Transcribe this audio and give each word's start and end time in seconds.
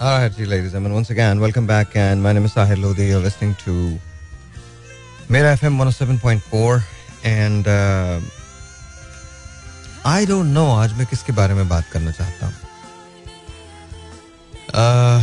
All 0.00 0.16
right, 0.16 0.30
ladies 0.38 0.46
and 0.46 0.72
gentlemen, 0.72 0.92
once 0.92 1.10
again, 1.10 1.40
welcome 1.40 1.66
back. 1.66 1.96
And 1.96 2.22
my 2.22 2.32
name 2.32 2.44
is 2.44 2.54
Sahir 2.54 2.80
Lodi. 2.80 3.06
You're 3.06 3.18
listening 3.18 3.56
to 3.64 3.98
Mera 5.28 5.56
FM 5.56 5.76
107.4. 5.76 6.82
And 7.24 7.66
uh, 7.66 8.20
I 10.04 10.24
don't 10.24 10.54
know 10.54 10.66
आज 10.76 10.92
मैं 10.98 11.06
किसके 11.06 11.32
बारे 11.32 11.54
में 11.54 11.68
बात 11.68 11.88
करना 11.92 12.10
चाहता 12.10 12.46
हूँ 12.46 12.54
uh, 14.74 15.22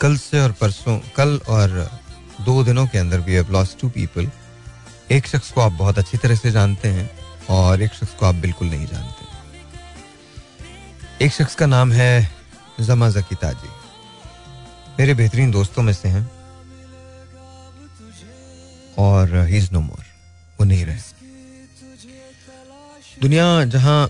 कल 0.00 0.16
से 0.16 0.40
और 0.40 0.52
परसों 0.60 0.98
कल 1.16 1.40
और 1.48 1.68
दो 2.46 2.62
दिनों 2.64 2.86
के 2.86 2.98
अंदर 2.98 3.20
we 3.26 3.32
have 3.34 3.52
lost 3.52 3.80
two 3.80 3.88
people 3.88 4.30
एक 5.12 5.26
शख्स 5.26 5.52
को 5.52 5.60
आप 5.60 5.72
बहुत 5.72 5.98
अच्छी 5.98 6.18
तरह 6.18 6.34
से 6.34 6.50
जानते 6.50 6.88
हैं 6.98 7.10
और 7.50 7.82
एक 7.82 7.92
शख्स 7.94 8.14
को 8.18 8.26
आप 8.26 8.34
बिल्कुल 8.46 8.68
नहीं 8.68 8.86
जानते 8.86 9.24
एक 11.24 11.32
शख्स 11.32 11.54
का 11.54 11.66
नाम 11.66 11.92
है 11.92 12.35
जमा 12.80 13.08
जकी 13.10 13.34
ताजी। 13.34 13.68
मेरे 14.98 15.14
बेहतरीन 15.14 15.50
दोस्तों 15.50 15.82
में 15.82 15.92
से 15.92 16.08
हैं। 16.08 16.30
और 18.98 19.36
ही 19.48 19.56
इज़ 19.58 19.68
नो 19.72 19.80
मोर 19.80 20.04
वो 20.58 20.64
नहीं 20.64 20.84
रहे। 20.86 20.98
दुनिया 23.20 23.64
जहाँ 23.64 24.06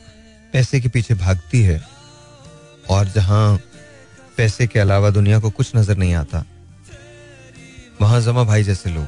पैसे 0.53 0.81
के 0.81 0.89
पीछे 0.89 1.15
भागती 1.15 1.63
है 1.63 1.81
और 2.91 3.09
जहाँ 3.09 3.61
पैसे 4.37 4.67
के 4.67 4.79
अलावा 4.79 5.11
दुनिया 5.11 5.39
को 5.41 5.51
कुछ 5.51 5.75
नज़र 5.77 5.97
नहीं 5.97 6.15
आता, 6.15 6.45
वहाँ 8.01 8.21
जमा 8.21 8.45
भाई 8.45 8.63
जैसे 8.63 8.91
लोग 8.91 9.07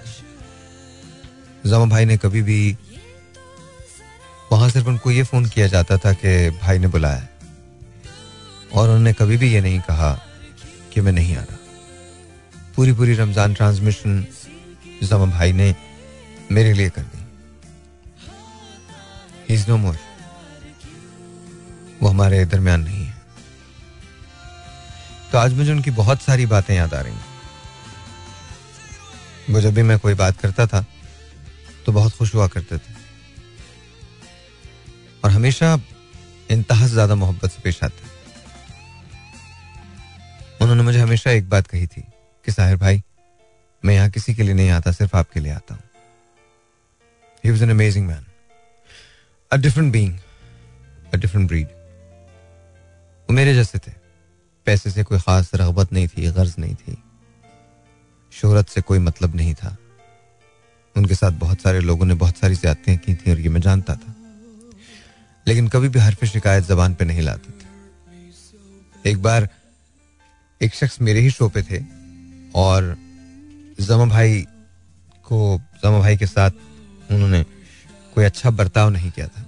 जमा 1.67 1.85
भाई 1.87 2.05
ने 2.05 2.17
कभी 2.17 2.43
भी, 2.43 2.77
वहाँ 4.53 4.69
सिर्फ़ 4.71 4.89
उनको 4.89 5.11
ये 5.11 5.23
फ़ोन 5.23 5.47
किया 5.47 5.67
जाता 5.67 5.97
था 5.97 6.13
कि 6.15 6.51
भाई 6.59 6.79
ने 6.79 6.87
बुलाया 6.87 7.27
और 8.75 8.85
उन्होंने 8.85 9.13
कभी 9.13 9.37
भी 9.37 9.53
ये 9.53 9.61
नहीं 9.61 9.81
कहा 9.81 10.13
कि 10.93 11.01
मैं 11.01 11.13
नहीं 11.13 11.37
आ 11.37 11.41
रहा 11.41 11.57
पूरी 12.77 12.93
पूरी 12.93 13.15
रमज़ान 13.15 13.55
ट्रांसमिशन 13.55 14.27
जमा 15.03 15.27
भाई 15.29 15.53
ने 15.53 15.75
मेरे 16.53 16.73
लिए 16.73 16.91
कर 16.91 17.03
दी। 17.05 17.19
इज़ 19.55 19.65
नो 19.69 19.77
मोर 19.77 19.97
वो 22.03 22.09
हमारे 22.09 22.45
दरमियान 22.47 22.81
नहीं 22.81 23.05
है। 23.05 23.17
तो 25.33 25.39
आज 25.39 25.55
मुझे 25.55 25.73
उनकी 25.73 25.91
बहुत 25.93 26.23
सारी 26.23 26.47
बातें 26.47 26.75
याद 26.75 26.95
आ 26.95 27.01
रही 27.01 27.13
वो 29.49 29.61
जब 29.61 29.75
भी 29.75 29.83
मैं 29.83 29.99
कोई 29.99 30.15
बात 30.15 30.37
करता 30.41 30.67
था 30.67 30.85
तो 31.87 31.93
बहुत 31.93 32.17
खुश 32.17 32.35
हुआ 32.35 32.47
करते 32.49 32.79
थे। 32.79 32.93
और 35.25 35.31
हमेशा 35.31 35.79
इंतहा 36.51 36.87
ज़्यादा 36.89 37.15
मोहब्बत 37.17 37.51
से 37.51 37.63
पेश 37.63 37.83
आते 37.85 38.07
हमेशा 41.09 41.31
एक 41.31 41.49
बात 41.49 41.67
कही 41.67 41.87
थी 41.87 42.01
कि 42.45 42.53
साहिर 42.53 42.77
भाई, 42.77 43.03
मैं 43.85 43.95
यहाँ 43.95 44.11
किसी 44.11 44.35
के 44.35 44.43
लिए 44.43 44.55
नहीं 44.55 44.71
आता, 44.71 44.93
सिर्फ़ 44.93 45.17
आपके 45.17 45.41
लिए 45.41 45.53
आता 45.53 45.75
हूँ। 45.75 45.83
He 47.45 47.51
was 47.51 47.63
an 47.63 47.71
amazing 47.71 48.07
man 48.07 48.27
a 49.53 49.57
different 49.57 49.93
being 49.93 50.19
different 51.15 51.49
breed 51.49 51.67
वो 51.67 53.33
मेरे 53.33 53.55
जैसे 53.55 53.79
थे। 53.79 53.93
पैसे 54.67 54.91
से 54.91 55.05
कोई 55.05 55.19
खास 55.19 55.51
रगबत 55.55 55.93
नहीं 55.93 56.09
थी, 56.09 56.31
गर्ज 56.31 56.55
नहीं 56.59 56.75
थी। 56.75 57.03
शोहरत 58.33 58.69
से 58.69 58.81
कोई 58.81 58.99
मतलब 58.99 59.35
नहीं 59.35 59.55
था। 59.55 59.77
उनके 60.97 61.15
साथ 61.15 61.31
बहुत 61.31 61.61
सारे 61.61 61.81
लोगों 61.81 62.07
ने 62.07 62.15
बहुत 62.15 62.37
सारी 62.37 62.55
ज्यादतियाँ 62.55 62.99
की 62.99 63.15
थी 63.15 63.31
और 63.31 63.41
ये 63.41 63.49
मैं 63.49 63.61
जानता 63.61 63.95
था। 63.95 64.15
लेकिन 65.47 65.69
कभी 65.69 65.89
भी 65.89 65.99
हरफ 65.99 66.25
शिकायत 66.25 66.65
जबान 66.65 66.95
पे 66.95 67.05
नहीं 67.05 67.21
लाते 67.21 67.51
थे। 67.51 67.69
एक 69.11 69.23
बार 69.23 69.49
एक 70.61 70.75
शख्स 70.75 71.01
मेरे 71.01 71.21
ही 71.21 71.31
शो 71.31 71.49
पे 71.49 71.63
थे 71.63 71.79
और 72.55 72.97
जमा 73.81 74.05
भाई 74.07 74.41
को, 75.25 75.61
जमा 75.85 75.99
भाई 75.99 76.17
के 76.17 76.27
साथ 76.27 76.51
उन्होंने 77.11 77.43
कोई 78.15 78.25
अच्छा 78.25 78.51
बर्ताव 78.51 78.91
नहीं 78.91 79.11
किया 79.11 79.27
था। 79.29 79.45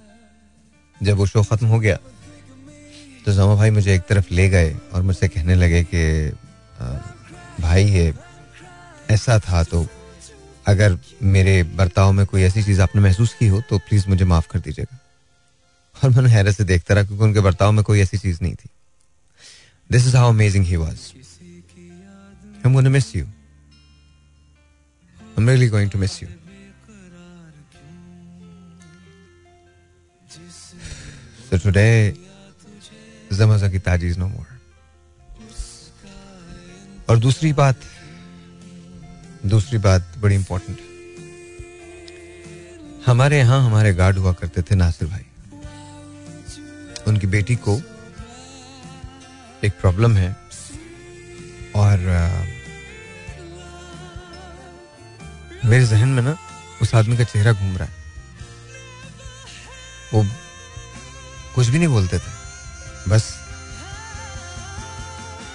जब 1.01 1.17
वो 1.17 1.25
शो 1.25 1.43
खत्म 1.43 1.67
हो 1.67 1.79
गया 1.79 1.97
तो 3.25 3.33
जमा 3.33 3.55
भाई 3.55 3.69
मुझे 3.69 3.93
एक 3.95 4.01
तरफ़ 4.01 4.33
ले 4.33 4.49
गए 4.49 4.73
और 4.93 5.01
मुझसे 5.01 5.27
कहने 5.27 5.55
लगे 5.55 5.83
कि 5.83 6.31
भाई 7.61 7.85
ये 7.85 8.13
ऐसा 9.09 9.39
था 9.39 9.63
तो 9.63 9.85
अगर 10.67 10.97
मेरे 11.23 11.61
बर्ताव 11.75 12.11
में 12.11 12.25
कोई 12.25 12.41
ऐसी 12.43 12.63
चीज़ 12.63 12.81
आपने 12.81 13.01
महसूस 13.01 13.33
की 13.33 13.47
हो 13.47 13.61
तो 13.61 13.77
प्लीज़ 13.79 14.07
मुझे 14.09 14.25
माफ़ 14.25 14.47
कर 14.51 14.59
दीजिएगा। 14.59 14.97
और 15.95 16.09
मैंने 16.09 16.29
हैरत 16.29 16.55
से 16.55 16.63
देखता 16.63 16.93
रहा 16.93 17.03
क्योंकि 17.03 17.23
उनके 17.23 17.39
बर्ताव 17.39 17.71
में 17.71 17.83
कोई 17.83 18.01
ऐसी 18.01 18.17
चीज़ 18.17 18.39
नहीं 18.41 18.53
थी। 18.55 18.69
This 19.91 20.07
is 20.07 20.15
how 20.17 20.29
amazing 20.29 20.65
he 20.65 20.75
was 20.75 21.11
going 22.73 22.85
to 22.85 22.91
miss 22.91 23.15
you. 23.15 23.27
I'm 25.37 25.47
really 25.47 25.67
going 25.67 25.89
to 25.89 25.97
miss 25.97 26.21
you. 26.21 26.27
So 31.47 31.57
today, 31.57 32.15
Zamaza 33.31 33.69
की 33.71 33.79
ताजी 33.79 34.09
is 34.09 34.17
no 34.17 34.29
more. 34.29 34.47
और 37.09 37.19
दूसरी 37.19 37.53
बात 37.53 37.75
दूसरी 39.45 39.77
बात 39.77 40.17
बड़ी 40.21 40.35
इंपॉर्टेंट 40.35 40.77
हमारे 43.05 43.39
यहाँ 43.39 43.61
हमारे 43.65 43.93
गार्ड 43.93 44.17
हुआ 44.17 44.33
करते 44.41 44.61
थे 44.61 44.75
नासिर 44.75 45.07
भाई 45.07 45.25
उनकी 47.07 47.27
बेटी 47.27 47.55
को 47.67 47.79
एक 49.63 49.73
प्रॉब्लम 49.81 50.15
है। 50.17 50.29
और 51.75 51.97
मेरे 55.65 55.85
जहन 55.85 56.09
में 56.09 56.21
ना 56.23 56.37
उस 56.81 56.93
आदमी 56.95 57.17
का 57.17 57.23
चेहरा 57.23 57.51
घूम 57.53 57.77
रहा 57.77 57.87
है। 57.87 57.95
वो 60.13 60.25
कुछ 61.55 61.67
भी 61.67 61.77
नहीं 61.77 61.87
बोलते 61.87 62.19
थे। 62.19 62.31
बस 63.09 63.33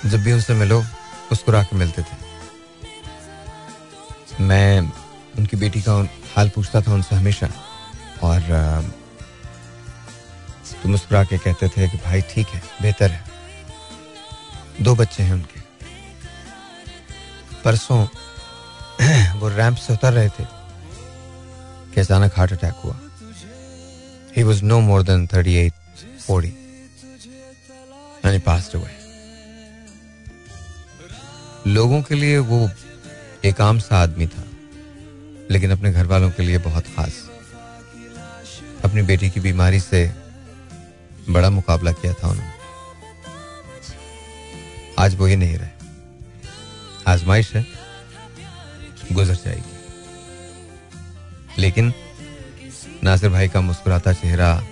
जब 0.06 0.22
भी 0.22 0.32
उससे 0.32 0.54
मिलो 0.54 0.80
मुस्कुरा 0.82 1.62
के 1.62 1.76
मिलते 1.76 2.02
थे। 2.02 2.16
मैं 4.40 4.80
उनकी 5.38 5.56
बेटी 5.56 5.82
का 5.82 5.92
हाल 6.36 6.48
पूछता 6.48 6.80
था 6.80 6.92
उनसे 6.94 7.16
हमेशा। 7.16 7.48
और 8.22 8.40
तो 10.82 10.88
मुस्कुरा 10.88 11.24
के 11.24 11.38
कहते 11.38 11.68
थे 11.68 11.88
कि 11.88 11.96
भाई 11.96 12.20
ठीक 12.22 12.46
है, 12.46 12.62
बेहतर 12.82 13.10
है। 13.10 13.24
दो 14.80 14.94
बच्चे 14.94 15.22
हैं 15.22 15.32
उनके। 15.32 15.60
परसों 17.64 18.06
वो 19.40 19.48
रैंप 19.48 19.76
से 19.76 19.92
उतर 19.92 20.12
रहे 20.12 20.28
थे 20.28 20.44
कि 21.94 22.00
अचानक 22.00 22.32
हार्ट 22.36 22.52
अटैक 22.52 22.74
हुआ। 22.84 22.98
He 24.36 24.42
was 24.42 24.62
no 24.64 24.80
more 24.80 25.02
than 25.02 25.26
thirty 25.26 25.54
eight 25.54 25.72
forty 26.26 26.48
यानी 28.26 28.38
पास्ट 28.38 28.74
हुए 28.74 28.90
लोगों 31.66 32.02
के 32.02 32.14
लिए 32.14 32.38
वो 32.38 32.70
एक 33.44 33.60
आम 33.60 33.78
सा 33.78 33.96
आदमी 33.96 34.26
था, 34.26 34.44
लेकिन 35.50 35.70
अपने 35.70 35.92
घर 35.92 36.06
वालों 36.06 36.30
के 36.30 36.42
लिए 36.42 36.58
बहुत 36.58 36.86
खास। 36.86 37.30
अपनी 38.84 39.02
बेटी 39.02 39.30
की 39.30 39.40
बीमारी 39.40 39.80
से 39.80 40.14
बड़ा 41.28 41.50
मुकाबला 41.50 41.92
किया 41.92 42.12
था 42.12 42.28
उन्होंने। 42.28 42.55
आज 44.98 45.14
वो 45.14 45.26
ही 45.26 45.36
नहीं 45.36 45.56
रहे। 45.58 45.68
आजमाइश 47.06 47.52
है, 47.54 47.66
गुजर 49.12 49.34
जाएगी। 49.34 49.74
लेकिन 51.58 51.92
नासिर 53.04 53.30
भाई 53.30 53.48
का 53.48 53.60
मुस्कुराता 53.60 54.12
चेहरा 54.12 54.62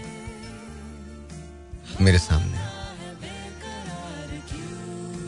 मेरे 2.01 2.19
सामने 2.19 2.63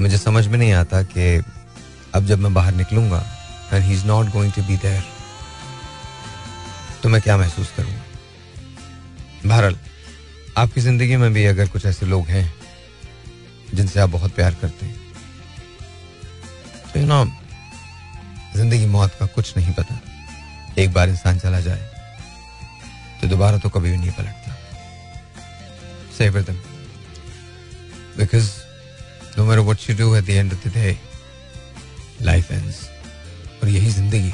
मुझे 0.00 0.18
समझ 0.18 0.46
में 0.46 0.58
नहीं 0.58 0.72
आता 0.72 1.02
कि 1.04 1.42
अब 2.14 2.26
जब 2.26 2.38
मैं 2.38 2.54
बाहर 2.54 2.75
निकलूँगा 2.75 3.20
and 3.72 3.84
he 3.84 3.92
is 3.94 4.04
not 4.06 4.26
going 4.32 4.52
to 4.52 4.62
be 4.62 4.76
there 4.76 5.02
तो 7.02 7.08
मैं 7.08 7.20
क्या 7.22 7.37
महसूस 7.37 7.72
करूँगा? 7.76 8.02
बहरहाल, 9.46 9.76
आपकी 10.56 10.81
ज़िंदगी 10.81 11.16
में 11.16 11.32
भी 11.32 11.44
अगर 11.44 11.69
कुछ 11.69 11.87
ऐसे 11.87 12.06
लोग 12.06 12.26
हैं 12.26 12.54
जिनसे 13.74 14.00
आप 14.00 14.10
बहुत 14.10 14.34
प्यार 14.34 14.54
करते 14.60 14.86
हैं। 14.86 14.94
तो 16.92 17.00
यू 17.00 17.06
नो 17.06 17.24
ज़िंदगी 18.56 18.86
मौत 18.88 19.16
का 19.18 19.26
कुछ 19.28 19.56
नहीं 19.56 19.72
पता। 19.74 20.00
एक 20.78 20.92
बार 20.92 21.08
इंसान 21.08 21.38
चला 21.38 21.60
जाए 21.60 21.90
तो 23.20 23.28
दोबारा 23.28 23.58
तो 23.58 23.68
कभी 23.70 23.90
भी 23.90 23.96
नहीं 23.96 24.10
पलटता। 24.12 24.56
Savour 26.18 26.42
them 26.42 26.56
because 28.16 28.50
no 29.38 29.44
matter 29.44 29.60
what 29.60 29.90
you 29.90 29.96
do 29.96 30.14
at 30.16 30.24
the 30.24 30.30
end 30.30 30.52
of 30.52 30.68
the 30.68 30.72
day 30.74 30.96
life 32.22 32.50
ends 32.52 32.80
और 33.62 33.68
यही 33.68 33.90
ज़िंदगी 33.90 34.32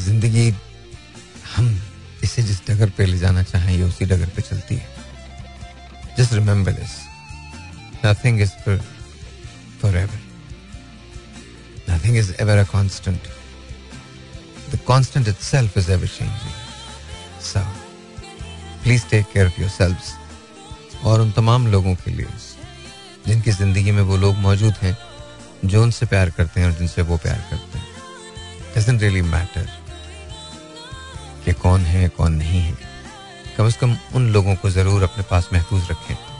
ज़िंदगी 0.00 0.48
हम 1.56 1.80
इसे 2.24 2.42
जिस 2.42 2.60
डगर 2.68 2.90
पे 2.90 3.06
ले 3.06 3.18
जाना 3.18 3.42
चाहें, 3.42 3.76
ये 3.76 3.82
उसी 3.82 4.04
डगर 4.04 4.28
पे 4.36 4.42
चलती 4.42 4.74
है। 4.74 4.88
Just 6.18 6.32
remember 6.32 6.72
this 6.72 6.92
nothing 8.04 8.40
is 8.40 8.52
forever. 9.80 10.18
Ever 11.88 12.18
is 12.18 12.28
ever 12.38 12.58
a 12.58 12.64
constant. 12.64 13.28
The 14.70 14.78
constant 14.86 15.28
itself 15.28 15.76
is 15.76 15.88
ever 15.90 16.06
changing. 16.06 16.54
So, 17.40 17.62
please 18.82 19.04
take 19.04 19.32
care 19.32 19.46
of 19.46 19.58
yourselves. 19.58 20.12
और 21.04 21.20
उन 21.20 21.32
तमाम 21.32 21.66
लोगों 21.66 21.94
के 21.94 22.10
लिए 22.10 22.26
जिनकी 23.26 23.50
ज़िंदगी 23.50 23.90
में 23.90 24.02
वो 24.02 24.16
लोग 24.16 24.36
मौजूद 24.38 24.74
हैं 24.82 24.96
जो 25.64 25.82
उनसे 25.82 26.06
प्यार 26.06 26.30
करते 26.30 26.60
हैं 26.60 26.66
और 26.66 26.72
जिनसे 26.78 27.02
वो 27.02 27.16
प्यार 27.16 27.44
करते 27.50 27.78
हैं 27.78 27.86
डजेंट 28.76 29.00
रियली 29.02 29.22
मैटर 29.22 29.68
कि 31.44 31.52
कौन 31.62 31.80
है 31.92 32.08
कौन 32.16 32.32
नहीं 32.34 32.60
है 32.60 32.76
कम 33.56 33.68
से 33.70 33.78
कम 33.80 33.96
उन 34.16 34.30
लोगों 34.32 34.54
को 34.62 34.70
ज़रूर 34.70 35.02
अपने 35.02 35.24
पास 35.30 35.48
महफूज 35.52 35.90
रखें 35.90 36.33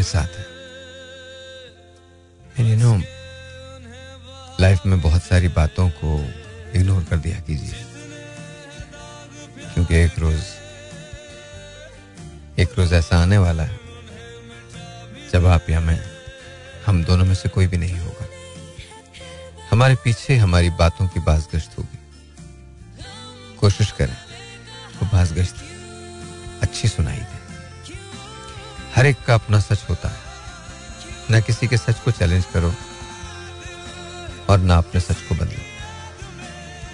आपके 0.00 0.10
साथ 0.10 0.32
है। 0.38 0.46
यू 2.70 2.76
नो 2.76 2.92
लाइफ 4.60 4.86
में 4.86 5.00
बहुत 5.00 5.22
सारी 5.22 5.48
बातों 5.48 5.90
को 5.90 6.20
इग्नोर 6.78 7.04
कर 7.04 7.16
दिया 7.16 7.40
कीजिए। 7.40 7.84
क्योंकि 9.74 9.96
एक 9.96 10.18
रोज 10.18 10.40
एक 12.58 12.78
रोज 12.78 12.92
ऐसा 12.92 13.18
आने 13.18 13.38
वाला 13.38 13.62
है, 13.62 13.78
जब 15.32 15.46
आप 15.46 15.70
या 15.70 15.80
मैं, 15.80 16.00
हम 16.86 17.04
दोनों 17.04 17.24
में 17.24 17.34
से 17.34 17.48
कोई 17.48 17.66
भी 17.66 17.76
नहीं 17.76 17.98
होगा। 17.98 18.26
हमारे 19.70 19.94
पीछे 19.94 20.36
हमारी 20.36 20.70
बातों 20.70 21.08
की 21.08 21.20
बाजगश्त 21.20 21.78
होगी। 21.78 21.98
कोशिश 23.56 23.92
करें 23.92 24.16
तो 25.00 25.06
बाजगश्त 25.06 25.56
अच्छी 26.62 26.88
सुनाई 26.88 27.18
दे। 27.18 27.39
हर 29.00 29.06
एक 29.06 29.16
का 29.26 29.34
अपना 29.34 29.58
सच 29.60 29.84
होता 29.88 30.08
है 30.08 31.30
ना 31.30 31.38
किसी 31.40 31.66
के 31.66 31.76
सच 31.76 32.00
को 32.04 32.10
चैलेंज 32.10 32.44
करो 32.54 32.72
और 34.52 34.58
ना 34.70 34.76
अपने 34.78 35.00
सच 35.00 35.20
को 35.28 35.34
बदलो 35.34 35.62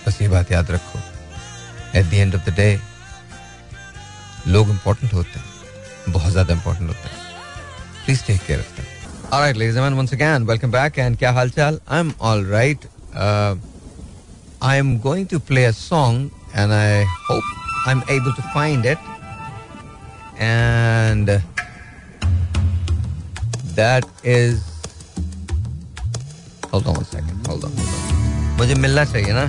बस 0.06 0.20
ये 0.22 0.28
बात 0.34 0.52
याद 0.52 0.70
रखो 0.70 0.98
at 1.98 2.06
the 2.10 2.14
end 2.14 2.34
of 2.34 2.50
the 2.50 2.54
day 2.56 2.68
लोग 4.52 4.70
इंपॉर्टेंट 4.70 5.14
होते 5.14 5.38
हैं 5.38 6.12
बहुत 6.12 6.32
ज़्यादा 6.32 6.54
इंपॉर्टेंट 6.54 6.88
होते 6.88 7.08
हैं 7.08 8.04
please 8.04 8.24
take 8.26 8.40
care 8.46 8.60
of 8.60 8.70
them 8.76 8.94
ladies 9.32 9.74
and 9.74 9.74
gentlemen, 9.74 9.98
once 10.02 10.16
again, 10.18 10.46
welcome 10.52 10.76
back. 10.76 11.02
And 11.06 11.20
kya 11.24 11.34
hal 11.40 11.52
chal? 11.58 11.80
I'm 11.98 12.14
all 12.20 12.46
right. 12.52 12.88
Uh, 13.24 13.56
I'm 14.70 14.94
going 15.08 15.26
to 15.34 15.42
play 15.50 15.66
a 15.72 15.74
song, 15.80 16.22
and 16.54 16.78
I 16.78 17.02
hope 17.26 17.50
I'm 17.88 18.06
able 18.18 18.40
to 18.40 18.48
find 18.54 18.90
it. 18.94 19.12
And 20.52 21.36
that 23.75 24.05
is. 24.23 24.59
Hold 26.71 26.87
on 26.87 26.95
one 26.95 27.05
second. 27.05 27.47
Hold 27.47 27.65
on. 27.65 27.71
Hold 27.71 27.87
on. 27.87 28.57
मुझे 28.57 28.75
मिलना 28.75 29.03
चाहिए 29.11 29.33
ना 29.33 29.45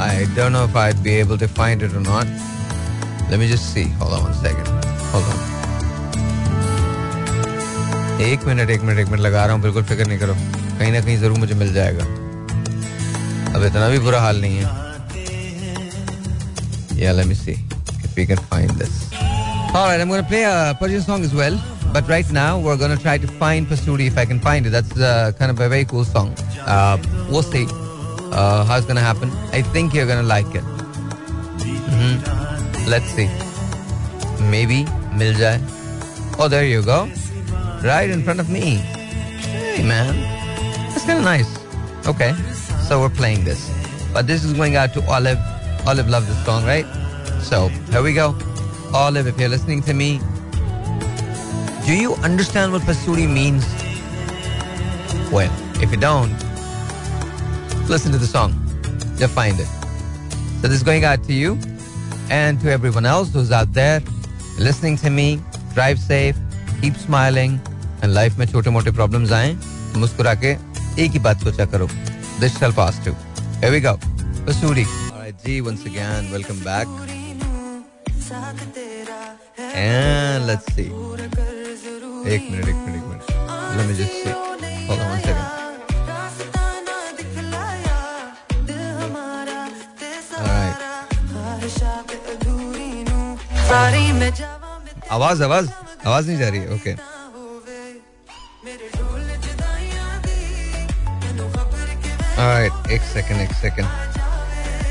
I 0.00 0.26
don't 0.36 0.52
know 0.52 0.64
if 0.64 0.76
I'd 0.76 1.02
be 1.02 1.14
able 1.14 1.38
to 1.38 1.48
find 1.48 1.82
it 1.82 1.92
or 1.94 2.00
not. 2.00 2.26
Let 3.30 3.38
me 3.38 3.48
just 3.48 3.72
see. 3.74 3.84
Hold 4.00 4.14
on 4.14 4.22
one 4.24 4.34
second. 4.44 4.68
Hold 5.12 5.24
on. 5.34 5.42
एक 8.24 8.44
minute 8.46 8.70
एक 8.70 8.80
minute 8.82 8.98
एक 8.98 9.08
minute 9.08 9.20
लगा 9.20 9.44
रहा 9.44 9.54
हूँ 9.54 9.62
बिल्कुल 9.62 9.82
फिक्र 9.84 10.06
नहीं 10.06 10.18
करो 10.18 10.34
कहीं 10.78 10.90
ना 10.92 11.00
कहीं 11.00 11.18
जरूर 11.20 11.38
मुझे 11.38 11.54
मिल 11.62 11.72
जाएगा 11.74 12.04
अब 13.56 13.64
इतना 13.64 13.88
भी 13.88 13.98
बुरा 14.06 14.20
हाल 14.20 14.40
नहीं 14.40 14.58
है 14.58 14.82
Yeah, 16.96 17.12
let 17.12 17.26
me 17.26 17.34
see 17.34 17.54
if 18.04 18.16
we 18.16 18.24
can 18.24 18.38
find 18.50 18.70
this. 18.80 18.92
all 19.71 19.85
right, 19.85 20.01
I'm 20.01 20.07
going 20.09 20.23
to 20.23 20.27
play 20.27 20.43
a 20.43 20.75
Persian 20.79 21.01
song 21.01 21.23
as 21.23 21.33
well. 21.33 21.55
But 21.93 22.07
right 22.07 22.29
now, 22.31 22.59
we're 22.59 22.75
going 22.75 22.95
to 22.95 23.01
try 23.01 23.19
to 23.19 23.27
find 23.27 23.67
Pasuri 23.67 24.07
if 24.07 24.17
I 24.17 24.25
can 24.25 24.39
find 24.39 24.65
it. 24.65 24.71
That's 24.71 24.97
uh, 24.99 25.31
kind 25.37 25.51
of 25.51 25.59
a 25.59 25.69
very 25.69 25.85
cool 25.85 26.03
song. 26.03 26.33
Uh, 26.61 26.97
we'll 27.29 27.43
see 27.43 27.67
uh, 28.31 28.65
how 28.65 28.77
it's 28.77 28.87
going 28.87 28.95
to 28.95 29.01
happen. 29.01 29.29
I 29.53 29.61
think 29.61 29.93
you're 29.93 30.07
going 30.07 30.21
to 30.21 30.27
like 30.27 30.47
it. 30.55 30.63
Mhm. 31.93 32.87
Let's 32.87 33.05
see. 33.13 33.29
Maybe 34.49 34.85
mil. 35.15 35.35
Oh, 36.39 36.47
there 36.47 36.65
you 36.65 36.81
go. 36.81 37.07
Right 37.83 38.09
in 38.09 38.23
front 38.23 38.39
of 38.39 38.49
me. 38.49 38.77
Hey, 39.75 39.83
man. 39.83 40.15
That's 40.89 41.05
kind 41.05 41.19
of 41.19 41.25
nice. 41.25 41.49
Okay. 42.07 42.33
So 42.87 43.01
we're 43.01 43.09
playing 43.09 43.43
this. 43.43 43.69
But 44.13 44.25
this 44.25 44.43
is 44.43 44.53
going 44.53 44.75
out 44.75 44.93
to 44.95 45.05
Olive. 45.07 45.37
Olive 45.85 46.09
loved 46.09 46.27
this 46.27 46.43
song, 46.43 46.65
right? 46.65 46.87
So 47.41 47.67
here 47.93 48.01
we 48.01 48.13
go. 48.13 48.35
Olive, 48.92 49.26
if 49.26 49.38
you're 49.38 49.48
listening 49.48 49.82
to 49.82 49.94
me, 49.94 50.20
do 51.86 51.94
you 51.94 52.14
understand 52.22 52.72
what 52.72 52.82
Pasuri 52.82 53.28
means? 53.28 53.64
Well, 55.32 55.52
if 55.82 55.90
you 55.90 55.96
don't, 55.96 56.32
listen 57.88 58.12
to 58.12 58.18
the 58.18 58.26
song. 58.26 58.54
You'll 59.18 59.28
find 59.28 59.58
it. 59.58 59.66
So 60.60 60.68
this 60.68 60.78
is 60.78 60.82
going 60.82 61.04
out 61.04 61.22
to 61.24 61.32
you 61.32 61.58
and 62.30 62.60
to 62.60 62.70
everyone 62.70 63.04
else 63.04 63.32
who's 63.32 63.52
out 63.52 63.72
there 63.72 64.00
listening 64.58 64.96
to 64.98 65.10
me. 65.10 65.40
Drive 65.74 65.98
safe, 65.98 66.36
keep 66.80 66.96
smiling, 66.96 67.60
and 68.02 68.14
life 68.14 68.38
में 68.38 68.46
छोटे 68.46 68.70
मोटे 68.70 68.90
problems 68.96 69.32
आए 69.32 69.54
तो 69.92 70.00
मुस्कुरा 70.00 70.34
के 70.44 70.52
एक 71.04 71.10
ही 71.12 71.18
बात 71.18 71.42
सोचा 71.44 71.64
करो. 71.74 71.88
This 72.40 72.56
shall 72.58 72.72
pass 72.72 72.98
too. 73.04 73.16
Here 73.60 73.72
we 73.72 73.80
go. 73.80 73.98
Pasuri. 74.46 74.86
Alright, 75.12 75.44
G, 75.44 75.60
once 75.60 75.84
again, 75.84 76.30
welcome 76.30 76.62
back. 76.64 76.86
And 78.31 80.45
let's 80.45 80.65
see. 80.75 80.91
एक 82.29 82.41
मिनट 82.51 82.67
एक 82.67 82.75
मिनट 82.75 82.95
एक 82.95 83.03
minute. 83.05 83.21
Let 83.77 83.85
me 83.89 83.93
just 83.99 84.13
see. 84.17 84.33
Hold 84.87 84.99
on 84.99 85.07
one 85.09 85.21
second. 85.23 85.47
Alright. 90.37 90.77
आवाज़ 95.11 95.43
आवाज़। 95.43 95.67
आवाज़ 96.05 96.27
नहीं 96.27 96.37
जा 96.39 96.49
रही 96.49 96.59
है। 96.59 96.67
ओके 96.75 96.95
Alright, 102.39 102.73
एक 102.91 103.01
सेकंड 103.13 103.41
एक 103.41 103.53
सेकंड 103.61 103.87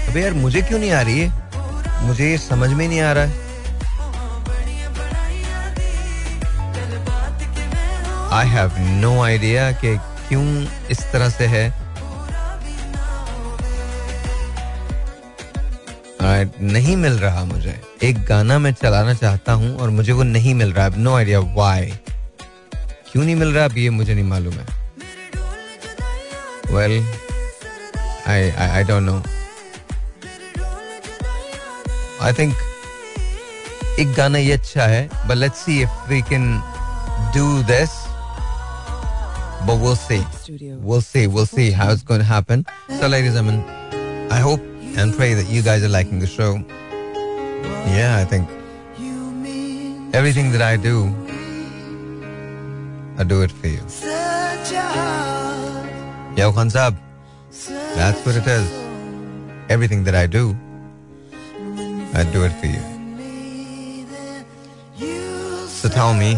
अबे 0.09 0.21
यार 0.23 0.33
मुझे 0.45 0.61
क्यों 0.63 0.79
नहीं 0.79 0.91
आ 0.91 1.01
रही 1.03 1.21
है? 1.21 1.48
मुझे 2.01 2.31
ये 2.31 2.39
समझ 2.39 2.71
में 2.71 2.87
नहीं 2.89 3.01
आ 3.01 3.13
रहा 3.13 3.25
है। 3.25 3.47
आई 8.33 8.49
हैव 8.49 8.79
नो 9.03 9.21
आइडिया 9.23 9.71
कि 9.73 9.97
क्यों 10.29 10.47
इस 10.91 11.01
तरह 11.13 11.29
से 11.31 11.47
है। 11.47 11.67
नहीं 16.63 16.97
मिल 16.97 17.13
रहा 17.19 17.45
मुझे। 17.45 17.75
एक 18.03 18.25
गाना 18.27 18.59
मैं 18.59 18.73
चलाना 18.73 19.15
चाहता 19.15 19.53
हूँ 19.53 19.77
और 19.79 19.91
मुझे 19.91 20.13
वो 20.13 20.23
नहीं 20.23 20.55
मिल 20.55 20.73
रहा। 20.73 20.89
नो 20.97 21.15
आइडिया 21.17 21.41
वाई 21.57 21.87
क्यों 23.13 23.25
नहीं 23.25 23.37
मिल 23.37 23.53
रहा 23.55 23.65
अब 23.65 23.77
ये 23.79 23.91
मुझे 23.91 24.15
नहीं 24.15 24.25
मालूम 24.25 24.55
है। 24.55 24.67
Well 26.73 27.03
I 28.29 28.51
I 28.51 28.85
don't 28.85 29.03
know 29.03 29.23
I 32.22 32.34
think 32.40 32.56
एक 34.00 34.14
गाना 34.18 34.38
ये 34.38 34.52
अच्छा 34.52 34.86
है 34.96 35.08
but 35.28 35.36
let's 35.38 35.66
see 35.66 35.82
if 35.82 36.10
we 36.10 36.22
can 36.32 36.50
do 37.36 37.62
this 37.74 38.02
but 39.68 39.78
we'll 39.80 39.96
see. 39.96 40.22
We'll 40.88 41.02
see. 41.02 41.28
We'll 41.28 41.46
see 41.46 41.72
how 41.72 41.92
it's 41.92 42.04
going 42.04 42.20
to 42.20 42.26
happen. 42.26 42.66
So, 43.00 43.08
ladies 43.08 43.36
and 43.36 43.48
gentlemen, 43.48 44.30
I 44.30 44.40
hope 44.40 44.60
and 44.98 45.14
pray 45.14 45.34
that 45.34 45.50
you 45.50 45.62
guys 45.62 45.84
are 45.84 45.90
liking 45.90 46.20
the 46.20 46.28
show. 46.28 46.50
Yeah, 47.98 48.18
I 48.18 48.26
think 48.26 48.50
everything 50.14 50.52
that 50.52 50.62
I 50.62 50.76
do, 50.78 50.96
I 53.18 53.24
do 53.24 53.42
it 53.42 53.52
for 53.52 53.68
you. 53.68 53.82
Yo, 56.36 56.52
Khan 56.52 56.70
Saab, 56.70 56.98
that's 57.96 58.26
what 58.26 58.36
it 58.36 58.48
is. 58.48 58.70
Everything 59.70 60.04
that 60.04 60.16
I 60.16 60.28
do, 60.28 60.56
I 62.19 62.25
do 62.25 62.43
it 62.45 62.55
for 62.61 62.67
you. 62.67 62.83
So 65.69 65.89
tell 65.89 66.15
me, 66.15 66.31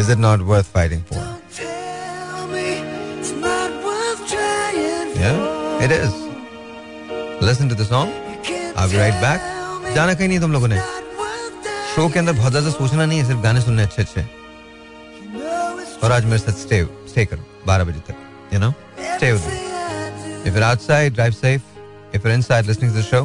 is 0.00 0.08
it 0.08 0.18
not 0.18 0.42
worth 0.42 0.68
fighting 0.68 1.02
for? 1.08 1.16
Yeah, 5.22 5.82
it 5.86 5.90
is. 5.90 6.12
Listen 7.42 7.68
to 7.68 7.74
the 7.74 7.84
song. 7.84 8.12
I'll 8.76 8.88
be 8.88 8.96
right 8.96 9.18
back. 9.26 9.40
जाना 9.94 10.14
कहीं 10.14 10.28
नहीं 10.28 10.40
तुम 10.40 10.52
लोगों 10.52 10.68
ने 10.68 10.78
show 11.94 12.08
के 12.08 12.18
अंदर 12.18 12.32
बहुत 12.32 12.52
ज़्यादा 12.52 12.70
सोचना 12.70 13.04
नहीं 13.04 13.18
है 13.18 13.26
सिर्फ़ 13.26 13.40
गाने 13.42 13.60
सुनने 13.60 13.82
अच्छे 13.82 14.02
अच्छे 14.02 14.22
और 16.02 16.12
आज 16.12 16.24
मेरे 16.24 16.38
साथ 16.38 16.56
स्टे 16.62 16.82
स्टे 17.10 17.24
करो 17.32 17.42
12 17.68 17.86
बजे 17.88 18.00
तक 18.08 18.16
you 18.54 18.58
know 18.60 18.70
stay 19.00 19.32
with 19.32 19.42
me 19.48 19.56
if 20.48 20.54
you're 20.54 20.68
outside 20.72 21.10
drive 21.18 21.36
safe 21.44 21.64
if 22.14 22.24
you're 22.24 22.36
inside 22.40 22.70
listening 22.72 22.94
to 22.94 22.98
the 23.02 23.08
show 23.12 23.24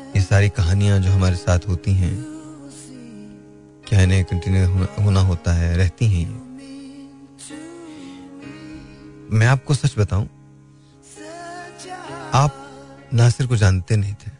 ये 0.21 0.25
सारी 0.27 0.49
कहानियाँ 0.51 0.99
जो 1.01 1.11
हमारे 1.11 1.35
साथ 1.35 1.67
होती 1.67 1.91
हैं 1.93 2.13
इन्हें 3.91 4.23
कंटिन्यू 4.23 4.67
होना 5.03 5.19
होता 5.21 5.53
है, 5.53 5.77
रहती 5.77 6.05
हैं 6.07 6.19
ये। 6.19 6.25
मैं 9.33 9.47
आपको 9.47 9.73
सच 9.73 9.93
बताऊँ, 9.97 10.27
आप 12.33 12.51
नासिर 13.13 13.47
को 13.47 13.55
जानते 13.57 13.95
नहीं 13.95 14.13
थे, 14.15 14.31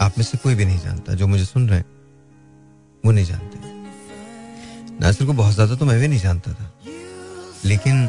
आप 0.00 0.18
में 0.18 0.24
से 0.24 0.38
कोई 0.38 0.54
भी 0.54 0.64
नहीं 0.64 0.78
जानता, 0.80 1.14
जो 1.14 1.26
मुझे 1.26 1.44
सुन 1.44 1.68
रहे 1.68 1.78
हैं, 1.78 1.86
वो 3.04 3.12
नहीं 3.12 3.24
जानते। 3.24 3.58
नासिर 5.00 5.26
को 5.26 5.32
बहुत 5.34 5.54
ज़्यादा 5.54 5.76
तो 5.76 5.84
मैं 5.86 5.98
भी 6.00 6.08
नहीं 6.08 6.20
जानता 6.20 6.52
था, 6.52 6.72
लेकिन 7.64 8.08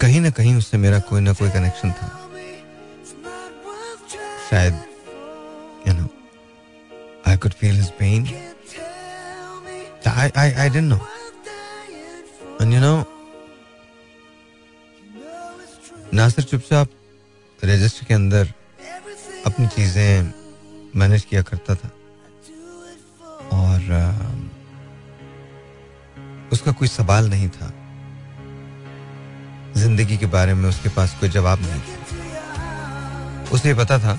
कहीं 0.00 0.20
ना 0.20 0.30
कहीं 0.32 0.54
उससे 0.56 0.78
मेरा 0.78 0.98
कोई 1.08 1.20
ना 1.20 1.32
कोई 1.32 1.50
कनेक्शन 1.50 1.92
था। 1.92 2.18
शायद 4.52 4.74
you 5.88 5.92
know 5.94 6.06
I 7.28 7.36
could 7.42 7.52
feel 7.60 7.76
his 7.76 7.90
pain 8.00 8.26
I, 10.04 10.24
I, 10.40 10.48
I 10.62 10.68
didn't 10.68 10.90
know. 10.92 11.04
And 12.60 12.74
you 12.74 12.80
know, 12.82 13.04
Nasir 16.14 16.44
चुपचाप 16.44 16.88
रजिस्टर 17.64 18.06
के 18.06 18.14
अंदर 18.14 18.52
अपनी 19.46 19.66
चीज़ें 19.76 20.32
मैनेज 20.96 21.24
किया 21.30 21.42
करता 21.50 21.74
था। 21.74 21.90
और 23.58 23.78
उसका 26.52 26.72
कोई 26.72 26.88
सवाल 26.88 27.30
नहीं 27.30 27.48
था। 27.56 27.72
ज़िंदगी 29.80 30.16
के 30.16 30.26
बारे 30.36 30.54
में 30.54 30.68
उसके 30.68 30.88
पास 30.98 31.16
कोई 31.20 31.28
जवाब 31.38 31.58
नहीं 31.62 31.80
था। 31.80 31.94
उसे 33.52 33.74
पता 33.74 33.98
था 33.98 34.18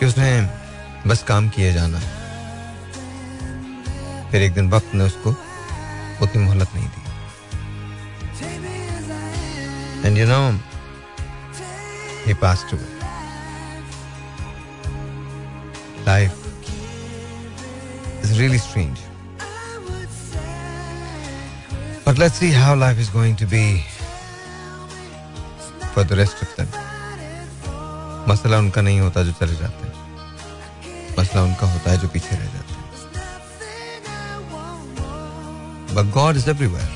कि 0.00 0.06
उसने 0.06 0.28
बस 1.06 1.22
काम 1.28 1.48
किए 1.48 1.72
जाना। 1.72 1.98
फिर 4.30 4.42
एक 4.42 4.52
दिन 4.54 4.70
वक्त 4.70 4.94
ने 4.94 5.04
उसको 5.04 5.30
उतनी 6.22 6.42
मोहलत 6.44 6.68
नहीं 6.74 6.88
दी। 6.88 7.02
And 10.06 10.18
you 10.18 10.26
know 10.26 10.40
he 12.26 12.34
pass 12.44 12.64
to 12.70 12.76
life 16.06 16.30
is 18.24 18.32
really 18.38 18.58
strange 18.58 18.96
But 22.04 22.18
let's 22.20 22.38
see 22.42 22.52
how 22.52 22.70
life 22.74 23.00
is 23.02 23.10
going 23.16 23.34
to 23.40 23.46
be 23.46 23.66
for 25.94 26.02
the 26.12 26.16
rest 26.20 26.40
of 26.44 26.50
them. 26.56 26.70
मसला 28.28 28.58
उनका 28.58 28.80
नहीं 28.82 29.00
होता 29.00 29.22
जो 29.22 29.32
चले 29.32 29.54
जाते। 29.56 29.86
हैं 29.86 29.89
मसला 31.20 31.42
उनका 31.42 31.66
होता 31.72 31.90
है 31.90 31.98
जो 32.00 32.08
पीछे 32.16 32.36
रह 32.36 32.52
जाते 32.56 32.74
हैं 32.74 32.78
But 35.94 36.10
God 36.14 36.36
is 36.36 36.44
everywhere 36.50 36.90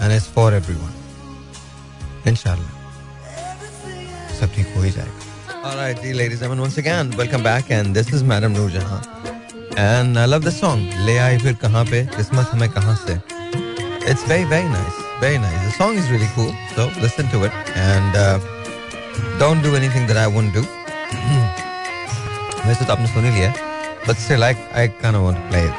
and 0.00 0.12
is 0.16 0.26
for 0.34 0.52
everyone. 0.58 0.92
Inshallah. 2.32 2.70
सब 4.40 4.52
ठीक 4.56 4.66
हो 4.76 4.82
ही 4.82 4.90
जाएगा. 4.90 5.64
Alright, 5.70 6.04
ladies 6.20 6.42
and 6.42 6.62
once 6.64 6.78
again, 6.82 7.10
welcome 7.22 7.42
back 7.42 7.72
and 7.78 7.98
this 7.98 8.12
is 8.18 8.22
Madam 8.22 8.54
Noor 8.58 8.70
Jahan. 8.76 9.02
And 9.76 10.18
I 10.18 10.26
love 10.34 10.44
the 10.44 10.54
song. 10.60 10.86
ले 11.06 11.16
आई 11.26 11.38
फिर 11.38 11.54
कहाँ 11.64 11.84
पे 11.90 12.04
किस्मत 12.16 12.50
हमें 12.52 12.68
कहाँ 12.78 12.96
से. 13.06 13.20
It's 14.12 14.24
very 14.32 14.44
very 14.54 14.68
nice, 14.76 15.02
very 15.24 15.38
nice. 15.38 15.60
The 15.66 15.74
song 15.78 15.98
is 16.04 16.10
really 16.14 16.30
cool, 16.36 16.54
so 16.76 16.90
listen 17.06 17.28
to 17.34 17.44
it 17.48 17.52
and 17.86 18.16
uh, 18.16 18.38
don't 19.42 19.62
do 19.68 19.74
anything 19.82 20.06
that 20.12 20.16
I 20.16 20.28
wouldn't 20.36 20.54
do. 20.54 20.64
वैसे 22.70 22.84
तो 22.84 22.92
आपने 22.92 23.06
सुन 23.12 23.24
ही 23.24 23.30
लिया, 23.30 23.52
still 24.18 24.42
I 24.46 24.52
I 24.80 24.82
kind 25.02 25.16
of 25.16 25.22
want 25.24 25.36
to 25.38 25.44
play 25.50 25.64
it. 25.68 25.74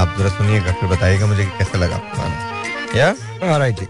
आप 0.00 0.08
जरा 0.18 0.28
सुनिएगा 0.36 0.72
फिर 0.80 0.88
बताइएगा 0.88 1.26
मुझे 1.26 1.44
कैसा 1.58 1.78
लगा 1.78 1.96
गाना। 2.16 2.36
या 2.96 3.08
ऑलराइट 3.54 3.80
जी 3.80 3.86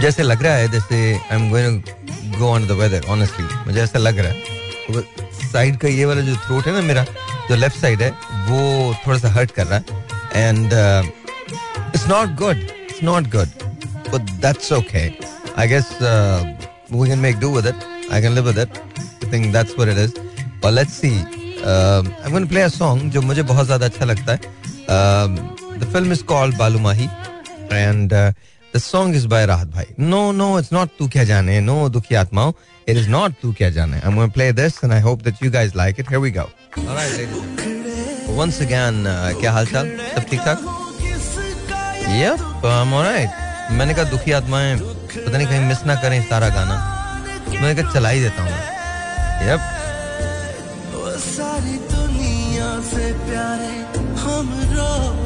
जैसे 0.00 0.22
लग 0.22 0.42
रहा 0.42 0.54
है 0.54 0.68
जैसे 0.72 0.96
I 1.14 1.36
am 1.36 1.48
going 1.50 1.82
go 2.38 2.46
on 2.54 2.66
the 2.66 2.70
weather 2.80 3.00
honestly 3.12 3.46
मुझे 3.66 3.80
ऐसा 3.82 3.98
लग 3.98 4.18
रहा 4.18 4.32
है। 4.32 4.38
साइड 5.52 5.76
का 5.80 5.88
ये 5.88 6.04
वाला 6.04 6.20
जो 6.28 6.34
थ्रोट 6.46 6.66
है 6.66 6.72
ना 6.72 6.80
मेरा 6.88 7.04
जो 7.48 7.54
लेफ़्ट 7.56 7.76
साइड 7.80 8.02
है 8.02 8.10
वो 8.48 8.58
थोड़ा 9.06 9.18
सा 9.18 9.28
हर्ट 9.38 9.50
कर 9.58 9.66
रहा 9.66 9.78
है। 9.78 9.84
And 10.48 10.68
it's 11.94 12.06
not 12.08 12.28
good 12.42 12.56
it's 12.56 13.02
not 13.02 13.24
good 13.36 13.48
but 14.12 14.20
that's 14.44 14.72
okay 14.72 15.02
I 15.58 15.66
guess 15.68 15.86
we 16.02 17.08
can 17.08 17.18
make 17.18 17.36
do 17.40 17.48
with 17.56 17.66
it 17.66 17.78
I 18.12 18.18
can 18.22 18.32
live 18.34 18.44
with 18.48 18.58
it 18.58 18.70
I 18.78 18.89
think 19.32 19.52
that's 19.52 19.74
what 19.78 19.88
it 19.88 19.98
is 19.98 20.12
और 20.64 20.72
let's 20.72 20.92
see 21.00 21.10
I 21.10 22.30
going 22.30 22.48
play 22.48 22.60
a 22.62 22.68
song 22.70 23.10
जो 23.12 23.22
मुझे 23.22 23.42
बहुत 23.44 23.66
ज़्यादा 23.66 23.86
अच्छा 23.86 24.04
लगता 24.04 24.32
है। 24.32 24.38
The 25.78 25.90
film 25.92 26.12
is 26.12 26.22
called 26.24 26.56
Baalu 26.58 26.78
and 27.72 28.12
the 28.12 28.78
song 28.78 29.16
is 29.16 29.26
by 29.28 29.46
Rahat 29.46 29.68
भाई। 29.68 29.84
No 30.00 30.30
no 30.32 30.58
it's 30.58 30.72
not 30.72 30.88
तू 30.98 31.08
क्या 31.08 31.24
जाने 31.24 31.60
नो 31.60 31.88
दुखी 31.88 32.14
आत्माओं। 32.14 32.52
इट 32.88 32.96
इज़ 32.96 33.08
नॉट 33.10 33.34
तू 33.42 33.52
क्या 33.58 33.70
जाने। 33.70 33.96
I 33.96 34.08
am 34.10 34.16
going 34.16 34.32
play 34.32 34.52
this 34.52 34.78
and 34.84 34.92
I 34.92 35.00
hope 35.00 35.22
that 35.22 35.42
you 35.42 35.50
guys 35.52 35.76
like 35.76 36.00
it 36.00 36.08
here 36.10 36.20
we 36.20 36.30
go 36.30 36.48
once 38.36 38.60
again 38.62 39.04
क्या 39.40 39.52
हालचाल 39.52 39.86
सब 40.14 40.24
ठीक 40.30 40.40
ठाक? 40.40 40.58
एम 42.10 42.94
ऑलराइट 42.94 43.72
मैंने 43.72 43.94
कहा 43.94 44.04
दुखी 44.10 44.32
आत्माएँ, 44.32 44.76
पता 44.76 45.36
नहीं 45.36 45.46
कहीं 45.46 45.60
मिस 45.60 45.84
ना 45.86 45.94
करें 46.02 46.20
सारा 46.28 46.48
गाना। 46.48 46.76
मैंने 47.50 47.74
कहा 47.74 47.92
चला 47.92 48.08
ही 48.08 48.20
देता 48.20 48.42
हूँ। 48.42 48.79
से 52.90 53.06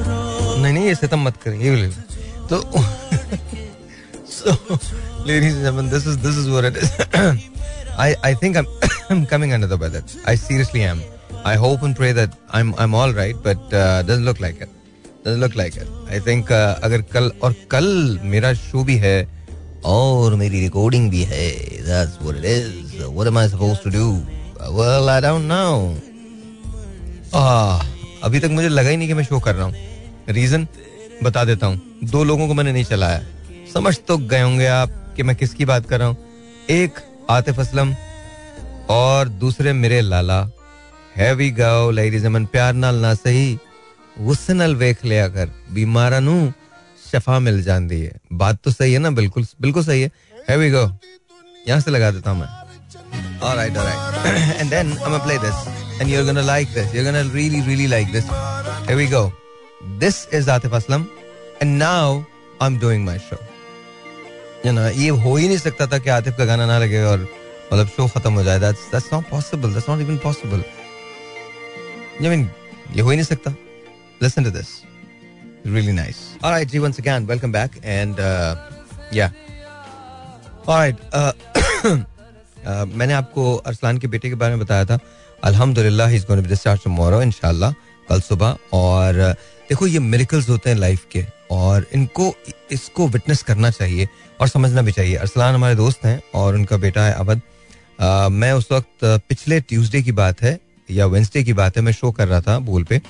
रो 0.09 0.62
नहीं 0.62 0.73
नहीं 0.73 0.85
ये 0.87 0.94
सितम 0.94 1.25
मत 1.28 1.37
करें 1.44 1.59
ये 1.61 1.75
ले 1.76 1.88
तो 2.50 2.61
so 4.35 4.52
ladies 5.28 5.54
and 5.56 5.64
gentlemen 5.64 5.90
this 5.90 6.06
is 6.06 6.16
this 6.25 6.37
is 6.37 6.49
what 6.54 6.64
it 6.71 6.76
is 6.76 6.90
I 8.06 8.09
I 8.30 8.33
think 8.42 8.56
I'm 8.61 8.68
I'm 9.11 9.26
coming 9.33 9.52
under 9.56 9.68
the 9.73 9.78
weather 9.83 10.02
I 10.33 10.35
seriously 10.44 10.83
am 10.92 11.02
I 11.52 11.56
hope 11.64 11.87
and 11.88 11.97
pray 12.00 12.12
that 12.21 12.38
I'm 12.59 12.75
I'm 12.85 12.94
all 13.00 13.12
right 13.21 13.37
but 13.49 13.76
uh, 13.83 14.02
doesn't 14.02 14.26
look 14.30 14.40
like 14.47 14.61
it 14.66 14.71
doesn't 15.25 15.40
look 15.47 15.56
like 15.62 15.76
it 15.85 15.88
I 16.16 16.21
think 16.28 16.50
uh, 16.50 16.75
अगर 16.88 17.02
कल 17.14 17.30
और 17.42 17.54
कल 17.71 17.88
मेरा 18.35 18.52
show 18.62 18.85
भी 18.90 18.97
है 19.06 19.16
और 19.97 20.35
मेरी 20.42 20.61
recording 20.61 21.11
भी 21.11 21.23
है 21.33 21.47
that's 21.88 22.21
what 22.26 22.42
it 22.42 22.47
is 22.56 22.84
what 23.14 23.26
am 23.26 23.37
I 23.37 23.47
supposed 23.49 23.83
to 23.83 23.90
do? 23.90 24.06
Well 24.78 25.09
I 25.09 25.21
don't 25.21 25.47
know. 25.49 25.97
Ah, 27.33 27.85
अभी 28.25 28.40
तक 28.40 28.50
मुझे 28.50 28.68
लगा 28.68 28.88
ही 28.88 28.97
नहीं 28.97 29.09
कि 29.09 29.14
मैं 29.14 29.25
शो 29.25 29.40
कर 29.40 29.54
रहा 29.54 29.64
हूँ। 29.64 29.75
रीजन 30.28 30.66
बता 31.23 31.44
देता 31.44 31.66
हूँ। 31.66 31.80
दो 32.04 32.25
लोगों 32.25 32.47
को 32.49 32.54
मैंने 32.54 32.73
नहीं 32.73 32.85
चलाया। 32.85 33.23
समझ 33.75 33.97
तो 34.09 34.16
गए 34.18 34.40
होंगे 34.40 34.66
आप 34.66 34.90
कि 35.16 35.23
मैं 35.23 35.37
किसकी 35.37 35.64
बात 35.64 35.87
कर 35.88 35.99
रहा 35.99 36.09
हूँ। 36.09 36.16
एक 36.71 36.99
आतिफ 37.30 37.61
असलम 37.61 37.94
और 38.90 39.28
दूसरे 39.28 39.73
मेरे 39.73 40.00
लाला। 40.00 40.40
हैवी 41.16 41.50
गाओ 41.50 41.90
लेडीज़ 41.90 42.26
अमन 42.26 42.47
प्यार 42.47 42.73
नाल 42.75 42.94
ना 42.97 43.14
सही। 43.14 43.59
गुस्से 44.21 44.54
नाल 44.54 44.75
वेख 44.76 45.04
लिया 45.04 45.28
कर। 45.28 45.50
बीमारा 45.75 46.18
नु 46.21 46.35
शफा 47.12 47.38
मिल 47.38 47.62
जाती 47.62 48.00
है। 48.00 48.12
बात 48.33 48.59
तो 48.64 48.71
सही 48.71 48.92
है 48.92 48.99
ना? 48.99 49.11
बिल्कुल 49.11 49.47
बिल्कुल 49.61 49.85
सही 49.85 50.02
है। 50.02 50.11
हैवी 50.50 50.71
गो 50.71 50.90
यहाँ 51.68 51.80
से 51.80 51.90
लगा 51.90 52.11
देता 52.11 52.30
हूँ 52.30 52.40
मैं। 52.40 52.63
All 53.42 53.56
right, 53.56 53.75
all 53.75 53.86
right. 53.86 54.56
and 54.60 54.70
then 54.70 54.92
I'm 55.04 55.12
gonna 55.12 55.20
play 55.20 55.38
this, 55.38 55.56
and 56.00 56.10
you're 56.10 56.25
gonna 56.25 56.44
like 56.44 56.70
this. 56.74 56.94
You're 56.94 57.04
gonna 57.04 57.24
really, 57.25 57.62
really 57.62 57.88
like 57.88 58.12
this. 58.12 58.28
Here 58.88 58.98
we 58.98 59.08
go. 59.08 59.32
This 59.98 60.28
is 60.28 60.48
Atif 60.48 60.75
Aslam, 60.80 61.08
and 61.62 61.80
now 61.80 62.25
I'm 62.60 62.78
doing 62.78 63.06
my 63.06 63.18
show. 63.18 63.39
You 64.63 64.74
know, 64.74 64.89
ये 64.92 65.10
हो 65.24 65.36
ही 65.38 65.48
नहीं 65.48 65.58
सकता 65.58 65.88
था 65.88 65.98
कि 66.04 66.10
आतिफ 66.10 66.36
का 66.38 66.46
गाना 66.46 66.66
ना 66.66 66.78
लगे 66.80 67.01
और 67.04 67.28
मतलब 67.74 67.88
शो 67.96 68.08
खत्म 68.08 68.34
हो 68.34 68.44
जाए. 68.44 68.60
That's 68.60 68.89
that's 68.92 69.12
not 69.12 69.30
possible. 69.30 69.70
That's 69.70 69.88
not 69.88 70.01
even 70.01 70.20
possible. 70.20 70.62
I 72.20 72.28
mean, 72.28 72.50
ये 72.92 73.01
हो 73.01 73.10
ही 73.10 73.18
नहीं 73.18 73.25
सकता. 73.25 73.56
Listen 74.20 74.44
to 74.44 74.51
this. 74.51 74.84
Really 75.63 75.94
nice. 75.94 76.36
All 76.44 76.51
right, 76.51 76.68
G. 76.68 76.80
Once 76.80 77.00
again, 77.00 77.25
welcome 77.25 77.51
back, 77.51 77.80
and 77.84 78.20
uh, 78.20 78.56
yeah. 79.12 79.30
All 80.68 80.75
right. 80.75 80.98
Uh, 81.13 82.04
मैंने 82.66 83.12
आपको 83.12 83.54
अरसलान 83.56 83.99
के 83.99 84.06
बेटे 84.06 84.28
के 84.28 84.35
बारे 84.35 84.54
में 84.54 84.64
बताया 84.64 84.85
था। 84.85 84.99
अल्हम्दुलिल्लाह 85.44 86.09
he 86.09 86.16
is 86.16 86.25
going 86.25 86.44
to 86.44 86.90
be 86.90 87.75
कल 88.09 88.21
सुबह। 88.21 88.56
और, 88.73 89.14
देखो, 89.68 89.87
ये 89.87 89.99
मिरेकल्स 89.99 90.49
होते 90.49 90.71
हैं 90.71 90.76
लाइफ 90.76 91.06
के, 91.12 91.25
और 91.50 91.87
इनको, 91.94 92.35
इसको 92.71 93.09
विटनेस 93.09 93.42
करना 93.42 93.71
चाहिए 93.71 94.09
और 94.40 94.49
समझना 94.49 94.83
भी 94.83 94.92
चाहिए। 94.92 95.16
अरसलान 95.16 95.54
हमारे 95.54 95.75
दोस्त 95.75 96.04
हैं 96.04 96.21
और 96.35 96.54
उनका 96.54 96.76
बेटा 96.76 97.04
है 97.04 97.12
अवध। 97.12 97.40
मैं 98.33 98.52
उस 98.52 98.68
वक्त, 98.73 99.04
पिछले 99.04 99.61
ट्यूसडे 99.61 100.02
की 100.02 100.12
बात 100.12 100.42
है, 100.42 100.59
या 100.88 101.06
वेंसडे 101.06 101.42
की 101.44 101.52
बात 101.52 101.76
है, 101.76 101.83
मैं 101.83 101.92
शो 101.92 102.11
कर 102.11 102.28
रहा 102.28 102.40
था 102.40 102.59
बोल 102.59 102.85
पे। 102.85 103.00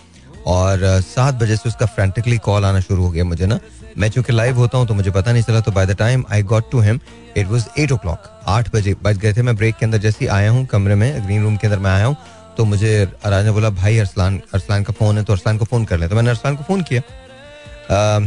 और 0.46 0.80
सात 1.02 1.34
बजे 1.34 1.56
से 1.56 1.68
उसका 1.68 1.86
फ्रेंटिकली 1.86 2.38
कॉल 2.38 2.64
आना 2.64 2.80
शुरू 2.80 3.02
हो 3.02 3.10
गया 3.10 3.24
मुझे 3.24 3.46
ना। 3.46 3.58
मैं 3.98 4.08
चूँकि 4.10 4.32
लाइव 4.32 4.56
होता 4.58 4.78
हूँ 4.78 4.86
तो 4.86 4.94
मुझे 4.94 5.10
पता 5.10 5.32
नहीं 5.32 5.42
चला 5.42 5.60
तो 5.60 5.72
by 5.72 5.86
the 5.86 5.96
time 5.98 6.24
I 6.32 6.42
got 6.44 6.70
to 6.70 6.80
him 6.80 7.00
it 7.36 7.46
was 7.46 7.66
eight 7.78 7.92
o'clock 7.96 8.30
आठ 8.48 8.74
बजे 8.74 8.94
बज 9.02 9.18
गए 9.18 9.32
थे 9.32 9.42
मैं 9.42 9.56
ब्रेक 9.56 9.76
के 9.76 9.86
अंदर। 9.86 9.98
जैसे 9.98 10.24
ही 10.24 10.30
आया 10.30 10.50
हूँ 10.50 10.64
कमरे 10.66 10.94
में 10.94 11.26
ग्रीन 11.26 11.42
रूम 11.42 11.56
के 11.56 11.66
अंदर 11.66 11.78
मैं 11.78 11.90
आया 11.90 12.06
हूँ 12.06 12.16
तो 12.56 12.64
मुझे 12.64 12.90
अराज 13.24 13.44
ने 13.44 13.50
बोला, 13.52 13.70
भाई, 13.70 13.98
अरसलान 13.98 14.40
अरसलान 14.54 14.82
का 14.84 14.92
फ़ोन 14.92 15.16
है 15.18 15.24
तो 15.24 15.32
अरसलान 15.32 15.58
को 15.58 15.64
फ़ोन 15.64 15.84
कर 15.84 15.98
ले। 15.98 16.08
तो 16.08 16.16
मैंने 16.16 16.30
अरसलान 16.30 16.56
को 16.56 16.64
फ़ोन 16.64 16.82
किया। 16.82 18.18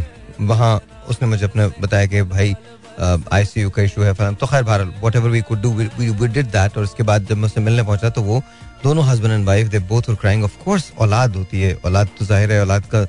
वहाँ 0.42 0.80
उसने 1.10 1.28
मुझे 1.28 1.46
अपने 1.46 1.68
बताया 1.82 2.06
कि, 2.06 2.22
भाई 2.24 2.56
आई 3.00 3.46
सी 3.46 3.62
यू 3.62 3.70
का 3.70 3.82
इशू 3.82 4.02
है 4.02 4.14
तो 4.36 4.48
खैर 4.48 4.64
बहरल 4.64 4.94
whatever 5.16 5.30
we 5.30 5.42
could 5.50 5.62
do 5.62 5.72
we 5.74 6.28
did 6.28 6.46
that 6.48 6.78
और 6.78 6.84
उसके 6.84 7.04
बाद 7.04 7.26
जब 7.28 7.38
मैं 7.38 7.46
उससे 7.46 7.62
मिलने 7.62 7.84
पहुँचा 7.84 8.10
तो 8.10 8.22
वो 8.22 8.42
दोनों 8.84 9.06
husband 9.06 9.34
and 9.34 9.46
wife 9.46 9.68
they 9.68 9.80
both 9.90 10.16
crying 10.22 10.44
of 10.44 10.58
course 10.64 10.92
औलाद 11.00 11.36
होती 11.36 11.62
है। 11.62 11.74
औलाद 11.86 12.08
तो 12.20 12.26
ज़ाहिर 12.26 12.52
है, 12.52 12.62
औलाद 12.62 12.86
का 12.94 13.06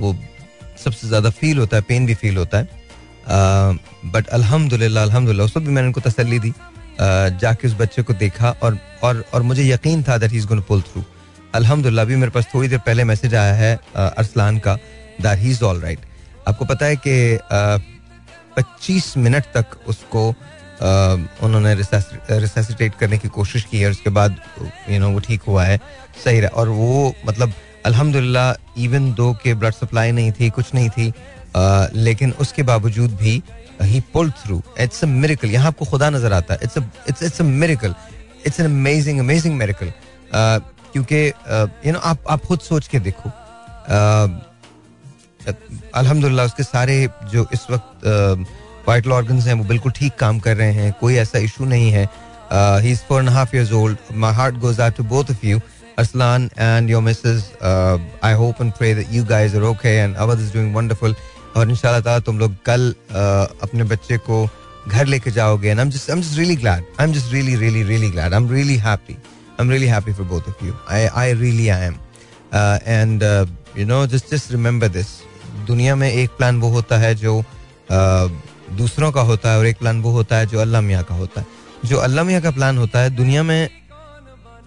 वो 0.00 0.14
सबसे 0.84 1.08
ज़्यादा 1.08 1.30
फील 1.30 1.58
होता 1.58 1.76
है 1.76 1.82
पेन 1.82 2.06
भी 2.06 2.14
फील 2.14 2.36
होता 2.36 2.58
है। 2.58 2.68
बट 4.12 4.28
अल्हम्दुलिल्लाह 4.28 5.04
अल्हम्दुलिल्लाह 5.04 5.46
उस 5.46 5.56
वक्त 5.56 5.66
भी 5.66 5.72
मैंने 5.72 5.86
उनको 5.88 6.00
तसली 6.00 6.38
दी। 6.38 6.52
जाके 7.00 7.68
उस 7.68 7.74
बच्चे 7.78 8.02
को 8.02 8.14
देखा 8.14 8.54
और 8.62 8.78
और 9.02 9.24
और 9.34 9.42
मुझे 9.42 9.64
यकीन 9.64 10.02
था 10.02 10.18
that 10.18 10.30
he 10.32 10.38
is 10.38 10.46
going 10.46 10.62
pull 10.68 10.82
through 10.82 11.04
अल्हम्दुलिल्लाह 11.54 12.04
भी 12.04 12.16
मेरे 12.16 12.30
पास 12.30 12.48
थोड़ी 12.54 12.68
देर 12.68 12.78
पहले 12.86 13.04
मैसेज 13.04 13.34
आया 13.34 13.54
है 13.54 13.74
अरसलान 13.96 14.58
का 14.58 14.74
that 15.20 15.38
he 15.38 15.50
is 15.50 15.62
all 15.64 15.80
right 15.80 16.00
आपको 16.48 16.64
पता 16.64 16.86
है 16.86 16.96
कि 16.96 17.14
पच्चीस 18.58 19.16
मिनट 19.16 19.44
तक 19.54 19.66
उसको 19.88 20.28
उन्होंने 21.42 21.74
रिसेसिटेट 21.74 22.94
करने 22.94 23.18
की 23.18 23.28
कोशिश 23.30 23.64
की 23.70 23.78
है, 23.80 23.90
उसके 23.90 24.10
बाद 24.10 24.36
यू 24.90 24.98
नो 25.00 25.10
वो 25.10 25.20
ठीक 25.20 25.42
हुआ 25.48 25.64
है। 25.64 25.80
सही 26.24 26.40
रहा। 26.40 26.50
और 26.50 26.68
वो 26.70 27.14
मतलब 27.26 27.52
अल्हम्दुलिल्लाह 27.86 28.82
इवन 28.84 29.12
दो 29.14 29.32
के 29.42 29.54
ब्लड 29.54 29.74
सप्लाई 29.74 30.12
नहीं 30.12 30.32
थी, 30.32 30.50
कुछ 30.50 30.74
नहीं 30.74 30.90
थी 30.90 31.12
लेकिन 31.96 32.32
उसके 32.40 32.62
बावजूद 32.62 33.14
भी 33.16 33.42
he 33.82 34.00
pull 34.12 34.30
through 34.38 34.62
it's 34.80 35.02
a 35.04 35.06
miracle 35.08 35.48
यहाँ 35.50 35.66
आपको 35.66 35.84
खुदा 35.84 36.10
नज़र 36.10 36.32
आता 36.32 36.54
है। 36.54 36.60
It's 36.62 36.76
it's 37.08 37.22
it's 37.22 38.60
an 38.60 38.66
amazing 38.66 39.18
amazing 39.20 39.56
miracle 39.58 39.92
क्योंकि 40.32 41.26
यू 41.86 41.92
नो 41.92 41.98
आप 42.00 42.18
आप 42.30 42.44
खुद 42.46 42.60
सोच 42.60 42.88
के 42.88 42.98
देखो। 43.00 43.30
अलहमदिल्ला 45.94 46.44
उसके 46.44 46.62
सारे 46.62 47.08
जो 47.32 47.46
इस 47.52 47.66
वक्त 47.70 48.06
वाइटल 48.88 49.12
ऑर्गन 49.12 49.38
हैं, 49.40 49.54
वो 49.54 49.64
बिल्कुल 49.64 49.92
ठीक 49.92 50.14
काम 50.18 50.38
कर 50.38 50.56
रहे 50.56 50.72
हैं, 50.72 50.92
कोई 51.00 51.14
ऐसा 51.16 51.38
इशू 51.38 51.64
नहीं 51.64 51.90
है। 51.92 52.08
He 52.52 52.90
is 52.90 53.00
four 53.08 53.20
and 53.22 53.30
half 53.30 53.56
years 53.56 53.72
old 53.72 54.14
my 54.16 54.34
heart 54.34 54.54
goes 54.58 54.80
out 54.80 54.96
to 54.96 55.04
both 55.04 55.44
you 55.44 55.58
Arsalan 55.98 56.50
and 56.58 56.90
your 56.90 57.02
missus 57.02 57.42
I 58.24 58.32
hope 58.42 58.62
and 58.62 58.72
pray 58.72 59.06
you 59.10 59.24
guys 59.24 59.56
are 59.56 59.62
okay 59.72 59.96
and 59.96 60.16
our 60.16 60.40
is 60.40 60.52
doing 60.52 60.74
wonderful 60.76 61.14
और 61.56 61.68
इन 61.70 61.76
शाह 61.76 62.18
तुम 62.18 62.38
लोग 62.38 62.56
कल 62.66 62.94
अपने 63.62 63.84
बच्चे 63.84 64.18
को 64.30 64.48
घर 64.88 65.06
लेके 65.06 65.30
जाओगे 65.30 65.68
and 65.68 65.78
I 65.78 65.84
am 65.84 65.90
just 65.90 66.10
I 66.10 66.16
am 66.16 67.12
just 67.12 67.32
really 67.32 67.56
really 67.56 67.82
really 67.82 68.10
glad 68.10 68.34
I 68.34 68.40
am 68.40 68.50
really 68.52 68.76
happy 68.86 69.14
I 69.14 69.64
am 69.64 69.70
really 69.70 69.86
happy 69.86 70.12
for 70.12 70.26
both 70.26 70.48
of 70.48 70.64
you 70.66 70.74
I 70.90 71.06
I 71.06 71.32
really 71.32 71.68
I 71.68 71.86
am 71.86 71.94
and 72.86 73.22
you 73.78 73.86
know 73.86 74.06
just 74.06 74.34
just 74.34 74.52
remember 74.52 74.88
this 74.88 75.06
दुनिया 75.68 75.94
में 75.96 76.10
एक 76.10 76.30
plan 76.36 76.60
वो 76.60 76.68
होता 76.70 76.98
है 76.98 77.14
जो 77.16 77.42
दूसरों 78.76 79.10
का 79.12 79.20
होता 79.22 79.50
है 79.50 79.58
और 79.58 79.66
एक 79.66 79.78
प्लान 79.78 80.00
वो 80.02 80.10
होता 80.12 80.36
है 80.36 80.46
जो 80.46 80.60
अल्लाह 80.60 80.80
मियाँ 80.82 81.02
का 81.04 81.14
होता 81.14 81.40
है। 81.40 81.46
जो 81.84 81.96
अल्लाह 81.98 82.24
मियाँ 82.24 82.40
का 82.42 82.50
प्लान 82.50 82.78
होता 82.78 83.00
है, 83.00 83.10
दुनिया 83.12 83.42
में 83.42 83.68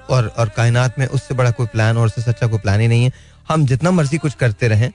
और 0.09 0.27
और 0.27 0.49
कायनात 0.49 0.99
में 0.99 1.05
उससे 1.07 1.35
बड़ा 1.35 1.51
कोई 1.51 1.67
प्लान 1.67 1.97
और 1.97 2.05
उससे 2.05 2.21
सच्चा 2.21 2.47
कोई 2.47 2.59
प्लान 2.59 2.79
ही 2.81 2.87
नहीं 2.87 3.03
है। 3.03 3.11
हम 3.49 3.65
जितना 3.65 3.91
मर्ज़ी 3.91 4.17
कुछ 4.17 4.33
करते 4.35 4.67
रहें 4.67 4.89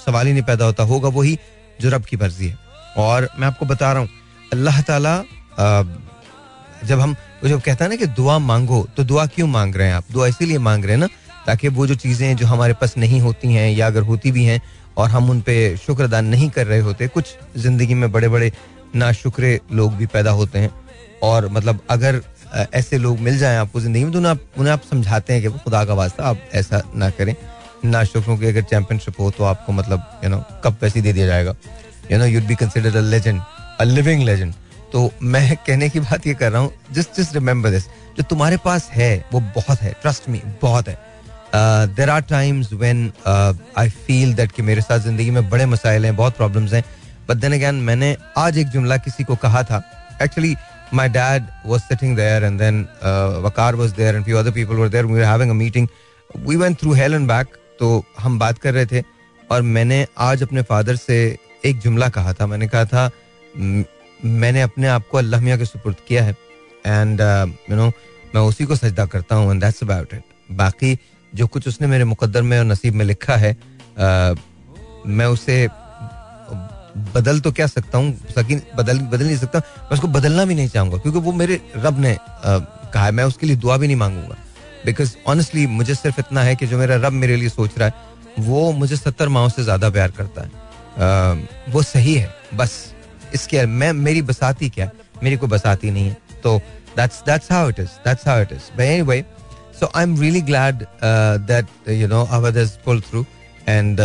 सवाल 0.00 0.26
ही 0.26 0.32
नहीं 0.32 0.42
पैदा 0.44 0.64
होता, 0.64 0.82
होगा 0.84 1.08
वही 1.10 1.38
जो 1.80 1.90
रब 1.90 2.04
की 2.04 2.16
मर्ज़ी 2.16 2.48
है। 2.48 2.56
और 2.98 3.28
मैं 3.38 3.46
आपको 3.46 3.66
बता 3.66 3.92
रहा 3.92 4.00
हूँ, 4.00 4.08
अल्लाह 4.52 4.80
ताला 4.82 5.14
जब 6.84 7.00
हम 7.00 7.14
जब 7.44 7.60
कहता 7.60 7.84
है 7.84 7.90
ना 7.90 7.96
कि 7.96 8.06
दुआ 8.08 8.38
मांगो 8.40 8.86
तो 8.96 9.04
दुआ 9.04 9.26
क्यों 9.28 9.46
मांग 9.48 9.76
रहे 9.76 9.86
हैं 9.88 9.94
आप? 9.94 10.04
दुआ 10.12 10.26
इसीलिए 10.26 10.58
मांग 10.60 10.84
रहे 10.84 10.92
हैं 10.92 11.00
ना, 11.00 11.08
ताकि 11.46 11.68
वो 11.70 11.86
जो 11.86 11.94
चीज़ें 11.96 12.36
जो 12.36 12.46
हमारे 12.46 12.74
पास 12.74 12.96
नहीं 12.96 13.20
होती 13.20 13.52
हैं 13.52 13.70
या 13.70 13.86
अगर 13.86 14.02
होती 14.02 14.30
भी 14.32 14.44
हैं 14.44 14.60
और 14.96 15.08
हम 15.10 15.30
उन 15.30 15.40
पे 15.40 15.76
शुक्र 15.76 16.04
अदा 16.04 16.20
नहीं 16.20 16.48
कर 16.50 16.66
रहे 16.66 16.80
होते। 16.80 17.08
कुछ 17.08 17.34
ज़िंदगी 17.56 17.94
में 17.94 18.10
बड़े 18.12 18.28
बड़े 18.28 18.52
नाशुक्रे 18.96 19.58
लोग 19.72 19.94
भी 19.94 20.06
पैदा 20.08 20.30
होते 20.32 20.58
हैं। 20.58 20.70
और 21.22 21.48
मतलब 21.48 21.80
अगर 21.90 22.20
ऐसे 22.74 22.98
लोग 22.98 23.18
मिल 23.20 23.38
जाएँ 23.38 23.56
आपको 23.58 23.80
ज़िंदगी 23.80 24.04
में 24.04 24.12
तो 24.12 24.18
उन्हें 24.18 24.30
आप 24.32 24.40
उन्हें 24.58 24.72
आप 24.72 24.82
समझाते 24.90 25.32
हैं 25.32 25.42
कि 25.42 25.58
खुदा 25.58 25.84
का 25.84 25.94
वास्ता 25.94 26.24
आप 26.24 26.48
ऐसा 26.54 26.82
ना 26.94 27.10
करें। 27.10 27.34
ना 27.84 28.02
शुक्रों 28.04 28.36
की 28.38 28.46
अगर 28.46 28.62
चैंपियनशिप 28.62 29.20
हो 29.20 29.30
तो 29.30 29.44
आपको 29.44 29.72
मतलब 29.72 30.20
यू 30.24 30.30
नो 30.30 30.42
कब 30.64 30.76
पैसे 30.80 31.00
दे 31.00 31.12
दिया 31.12 31.26
जाएगा। 31.26 31.54
You 32.12 32.18
know 32.18 32.24
you'd 32.24 32.46
be 32.46 32.54
considered 32.54 32.96
a 32.96 33.00
legend 33.00 33.40
a 33.80 33.84
living 33.84 34.22
legend 34.22 34.54
तो 34.92 35.10
मैं 35.22 35.56
कहने 35.56 35.88
की 35.88 36.00
बात 36.00 36.26
ये 36.26 36.34
कर 36.34 36.52
रहा 36.52 36.60
हूँ 36.62 36.72
जस्ट 36.92 37.20
जस्ट 37.20 37.34
रिमेंबर 37.34 37.70
दिस 37.70 37.84
जो 38.16 38.22
तुम्हारे 38.22 38.56
पास 38.56 38.88
है, 38.92 39.24
वो 39.32 39.40
बहुत 39.40 39.80
है 39.80 39.92
ट्रस्ट 40.02 40.28
मी 40.28 40.42
बहुत 40.62 40.88
है। 40.88 40.98
There 41.54 42.10
are 42.10 42.20
times 42.30 42.72
when 42.72 43.10
I 43.26 43.88
feel 44.06 44.34
that 44.34 44.52
कि 44.52 44.62
मेरे 44.62 44.80
साथ 44.80 44.98
ज़िंदगी 45.00 45.30
में 45.30 45.48
बड़े 45.50 45.66
मसाइल 45.66 46.04
हैं 46.04 46.16
बहुत 46.16 46.36
प्रॉब्लम्स 46.36 46.72
हैं 46.72 46.84
बट 47.28 47.36
देन 47.36 47.52
अगैन 47.52 47.74
मैंने 47.88 48.16
आज 48.38 48.58
एक 48.58 48.68
जुमला 48.68 48.96
किसी 49.06 49.24
को 49.24 49.36
कहा 49.36 49.62
था 49.64 49.82
actually 50.22 50.54
my 50.92 51.06
dad 51.08 51.52
was 51.64 51.84
sitting 51.84 52.14
there 52.14 52.44
and 52.44 52.58
then 52.58 52.88
uh, 53.00 53.40
Vakar 53.42 53.74
was 53.76 53.92
there 53.92 54.16
and 54.16 54.24
few 54.24 54.36
other 54.36 54.52
people 54.52 54.76
were 54.76 54.88
there. 54.88 55.06
We 55.06 55.18
were 55.18 55.24
having 55.24 55.50
a 55.50 55.54
meeting. 55.54 55.88
We 56.44 56.56
went 56.56 56.78
through 56.78 56.94
hell 56.94 57.14
and 57.14 57.28
back. 57.28 57.56
तो 57.80 58.04
हम 58.20 58.38
बात 58.38 58.58
कर 58.58 58.74
रहे 58.74 58.86
थे 58.86 59.02
और 59.50 59.62
मैंने 59.64 60.06
आज 60.20 60.42
अपने 60.42 60.62
फादर 60.62 60.96
से 60.96 61.16
एक 61.66 61.78
जुमला 61.80 62.08
कहा 62.16 62.32
था 62.40 62.46
मैंने 62.46 62.66
कहा 62.68 62.84
था 62.84 63.10
मैंने 63.54 64.62
अपने 64.62 64.88
आप 64.88 65.06
को 65.10 65.18
अल्लाह 65.18 65.40
मियाँ 65.40 65.58
के 65.58 65.64
सुपुर्द 65.64 65.96
किया 66.08 66.24
है 66.24 66.34
एंड 66.86 67.20
यू 67.70 67.76
नो 67.76 67.86
मैं 68.34 68.42
उसी 68.48 68.64
को 68.64 68.76
सजदा 68.76 69.06
करता 69.14 69.34
हूँ 69.34 69.50
एंड 69.50 69.60
दैट्स 69.60 69.82
अबाउट 69.82 70.12
इट 70.14 70.54
बाकी 70.56 70.92
जो 71.34 71.46
कुछ 71.46 71.68
उसने 71.68 71.86
मेरे 71.86 72.04
मुकद्दर 72.04 72.42
में 72.42 72.58
और 72.58 72.64
नसीब 72.64 72.94
में 72.94 73.04
लिखा 73.04 73.36
है 73.36 73.54
uh, 73.54 74.38
मैं 75.06 75.26
उसे 75.26 75.68
बदल 77.14 77.40
तो 77.40 77.50
क्या 77.52 77.66
सकता 77.66 77.98
हूँ? 77.98 78.12
बदल 78.76 78.98
बदल 79.00 79.24
नहीं 79.26 79.36
सकता। 79.36 79.58
मैं 79.58 79.90
उसको 79.90 80.08
बदलना 80.08 80.44
भी 80.44 80.54
नहीं 80.54 80.68
चाहूँगा 80.68 80.96
क्योंकि 80.96 81.18
वो 81.18 81.32
मेरे 81.32 81.60
रब 81.76 81.98
ने 82.00 82.12
आ, 82.12 82.58
कहा 82.58 83.04
है। 83.04 83.12
मैं 83.12 83.24
उसके 83.24 83.46
लिए 83.46 83.56
दुआ 83.56 83.76
भी 83.76 83.86
नहीं 83.86 83.96
मांगूँगा। 83.96 84.36
बिकॉज़ 84.86 85.14
ऑनेस्टली 85.26 85.66
मुझे 85.68 85.94
सिर्फ़ 85.94 86.20
इतना 86.20 86.42
है 86.42 86.56
कि 86.56 86.66
जो 86.66 86.78
मेरा 86.78 86.96
रब 86.96 87.12
मेरे 87.12 87.36
लिए 87.36 87.48
सोच 87.48 87.78
रहा 87.78 87.88
है 87.88 88.08
वो 88.38 88.70
मुझे 88.72 88.96
सत्तर 88.96 89.28
माओ 89.28 89.48
से 89.48 89.64
ज़्यादा 89.64 89.90
प्यार 89.90 90.10
करता 90.10 90.42
है। 90.42 90.48
आ, 90.48 91.72
वो 91.72 91.82
सही 91.82 92.14
है 92.14 92.34
बस। 92.54 92.72
इसके 93.34 93.64
मैं 93.66 93.92
मेरी 93.94 94.22
बसाती 94.22 94.68
क्या 94.68 94.90
मेरी 95.22 95.36
कोई 95.36 95.48
बसाती 95.48 95.90
नहीं 95.90 96.08
है। 96.08 96.16
तो 96.42 96.58
that's 96.96 97.22
that's 97.22 97.52
how 97.52 97.68
it 97.68 97.80
is 97.80 97.98
that's 98.04 98.28
how 98.28 98.40
it 98.42 98.52
is 98.52 98.80
anyway 98.82 99.24
so 99.80 99.90
I 99.94 100.02
am 100.04 100.20
really 100.20 100.40
glad 100.42 100.84
that 101.50 101.88
you 101.90 102.08
know 102.08 102.22
Awadh 102.38 102.56
has 102.58 102.70
pull 102.84 103.00
through 103.00 103.24
and 103.68 104.00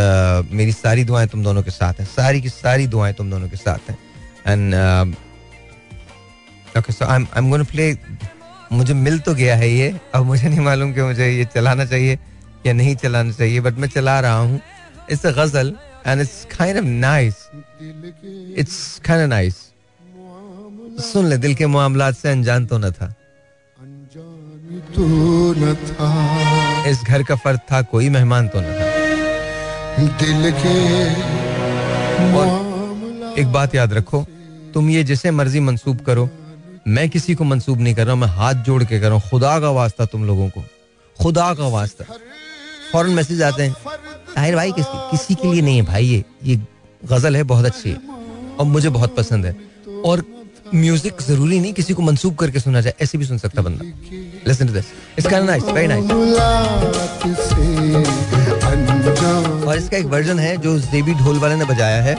मेरी 0.51 0.71
सारी 0.71 1.03
दुआएँ 1.05 1.27
तुम 1.27 1.43
दोनों 1.43 1.63
के 1.63 1.71
साथ 1.71 1.99
हैं। 1.99 2.05
सारी 2.07 2.41
की 2.41 2.49
सारी 2.49 2.87
दुआएँ 2.87 3.13
तुम 3.13 3.29
दोनों 3.31 3.49
के 3.49 3.57
साथ 3.57 3.89
हैं। 3.89 3.97
And 4.47 4.75
okay 6.77 6.93
so 6.93 7.05
I 7.05 7.19
I 7.19 7.37
am 7.37 7.49
going 7.49 7.65
play 7.65 7.97
मुझे 8.71 8.93
मिल 8.93 9.19
तो 9.19 9.33
गया 9.35 9.55
है 9.55 9.69
ये, 9.69 9.99
अब 10.15 10.25
मुझे 10.25 10.47
नहीं 10.47 10.59
मालूम 10.59 10.93
कि 10.93 11.01
मुझे 11.01 11.27
ये 11.29 11.45
चलाना 11.55 11.85
चाहिए 11.85 12.17
या 12.65 12.73
नहीं 12.73 12.95
चलाना 12.95 13.31
चाहिए 13.31 13.59
बट 13.61 13.77
मैं 13.79 13.87
चला 13.89 14.19
रहा 14.19 14.37
हूँ। 14.37 14.59
It's 15.11 15.25
a 15.25 15.31
ghazal 15.31 15.73
and 16.07 16.21
it's 16.21 16.45
kind 16.57 16.77
of 16.77 16.85
nice 16.85 17.35
it's 18.57 18.79
kind 19.05 19.23
of 19.23 19.29
nice 19.29 19.55
सुन 21.11 21.25
ले, 21.25 21.37
दिल 21.37 21.55
के 21.55 21.67
मामला 21.67 22.11
से 22.11 22.29
अनजान 22.31 22.65
तो 22.65 22.77
न 22.77 22.91
था। 22.91 23.13
तो 24.95 25.03
न 25.57 25.73
था। 25.87 26.09
इस 26.89 27.01
घर 27.03 27.23
का 27.23 27.35
फर्द 27.37 27.59
था 27.71 27.81
कोई 27.91 28.09
मेहमान 28.09 28.47
तो 28.47 28.59
न 28.61 28.63
था। 28.65 28.85
दिल 30.19 30.51
के 30.53 30.75
और 32.33 33.35
एक 33.39 33.47
बात 33.51 33.75
याद 33.75 33.93
रखो 33.93 34.25
तुम 34.73 34.89
ये 34.89 35.03
जिसे 35.03 35.31
मर्ज़ी 35.31 35.59
मंसूब 35.61 35.99
करो 36.05 36.29
मैं 36.87 37.09
किसी 37.09 37.35
को 37.35 37.43
मंसूब 37.43 37.81
नहीं 37.81 37.95
कर 37.95 38.05
रहा 38.05 38.13
हूँ 38.13 38.21
मैं 38.21 38.27
हाथ 38.29 38.53
जोड़ 38.65 38.83
के 38.83 38.99
कर 38.99 39.05
रहा 39.05 39.13
हूँ। 39.13 39.29
खुदा 39.29 39.59
का 39.59 39.69
वास्ता 39.71 40.05
तुम 40.05 40.25
लोगों 40.25 40.49
को 40.49 40.63
खुदा 41.17 41.53
का 41.53 41.67
वास्ता। 41.69 42.03
फ़ौरन 42.91 43.11
मैसेज 43.11 43.41
आते 43.43 43.63
हैं 43.63 43.73
ताहिर 44.35 44.55
भाई 44.55 44.71
किसी 44.71 44.97
किसी 45.11 45.35
के 45.35 45.51
लिए 45.51 45.61
नहीं 45.61 45.75
है 45.75 45.85
भाई 45.85 46.05
ये 46.05 46.23
ये 46.43 46.59
गज़ल 47.01 47.35
है 47.35 47.43
बहुत 47.45 47.65
अच्छी 47.65 47.89
है 47.89 47.97
और 48.59 48.65
मुझे 48.65 48.89
बहुत 48.89 49.15
पसंद 49.15 49.45
है। 49.45 49.55
और 50.05 50.23
म्यूज़िक 50.73 51.21
ज़रूरी 51.21 51.59
नहीं 51.59 51.73
किसी 51.73 51.93
को 51.93 52.01
मंसूब 52.01 52.35
करके 52.35 52.59
सुना 52.59 52.81
जाए, 52.81 52.93
ऐसे 53.01 53.17
भी 53.17 53.25
सुन 53.25 53.37
सकता 53.37 53.61
बंदा। 53.61 53.85
Listen 54.47 54.67
to 54.67 54.73
this 54.73 54.85
it's 55.17 55.29
kind 55.29 55.49
nice 55.49 55.63
very 55.65 55.87
nice 55.87 56.11
और 59.67 59.77
इसका 59.77 59.97
एक 59.97 60.05
वर्जन 60.05 60.39
है 60.39 60.55
जो 60.61 60.77
जेबी 60.79 61.13
ढोल 61.13 61.39
वाले 61.39 61.55
ने 61.55 61.65
बजाया 61.65 62.01
है। 62.03 62.15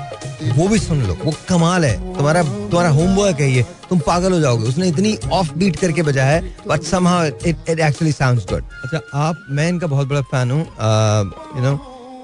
वो 0.56 0.68
भी 0.68 0.78
सुन 0.78 1.02
लो, 1.02 1.16
वो 1.24 1.32
कमाल 1.48 1.84
है। 1.84 1.96
तुम्हारा 2.16 2.42
तुम्हारा 2.42 2.88
होमवर्क 2.90 3.40
है 3.40 3.50
ये। 3.50 3.64
तुम 3.90 3.98
पागल 4.06 4.32
हो 4.32 4.40
जाओगे। 4.40 4.68
उसने 4.68 4.88
इतनी 4.88 5.16
ऑफ़ 5.32 5.52
बीट 5.58 5.76
करके 5.76 6.02
बजाया 6.02 6.30
है 6.30 6.54
but 6.68 6.82
somehow 6.84 7.26
it 7.26 7.68
it 7.68 7.80
actually 7.80 8.12
sounds 8.12 8.46
good 8.52 8.64
अच्छा 8.84 9.00
आप, 9.14 9.46
मैं 9.50 9.68
इनका 9.68 9.86
बहुत 9.86 10.08
बड़ा 10.08 10.20
फ़ैन 10.22 10.50
हूँ। 10.50 10.60
You 10.60 11.62
know 11.62 11.78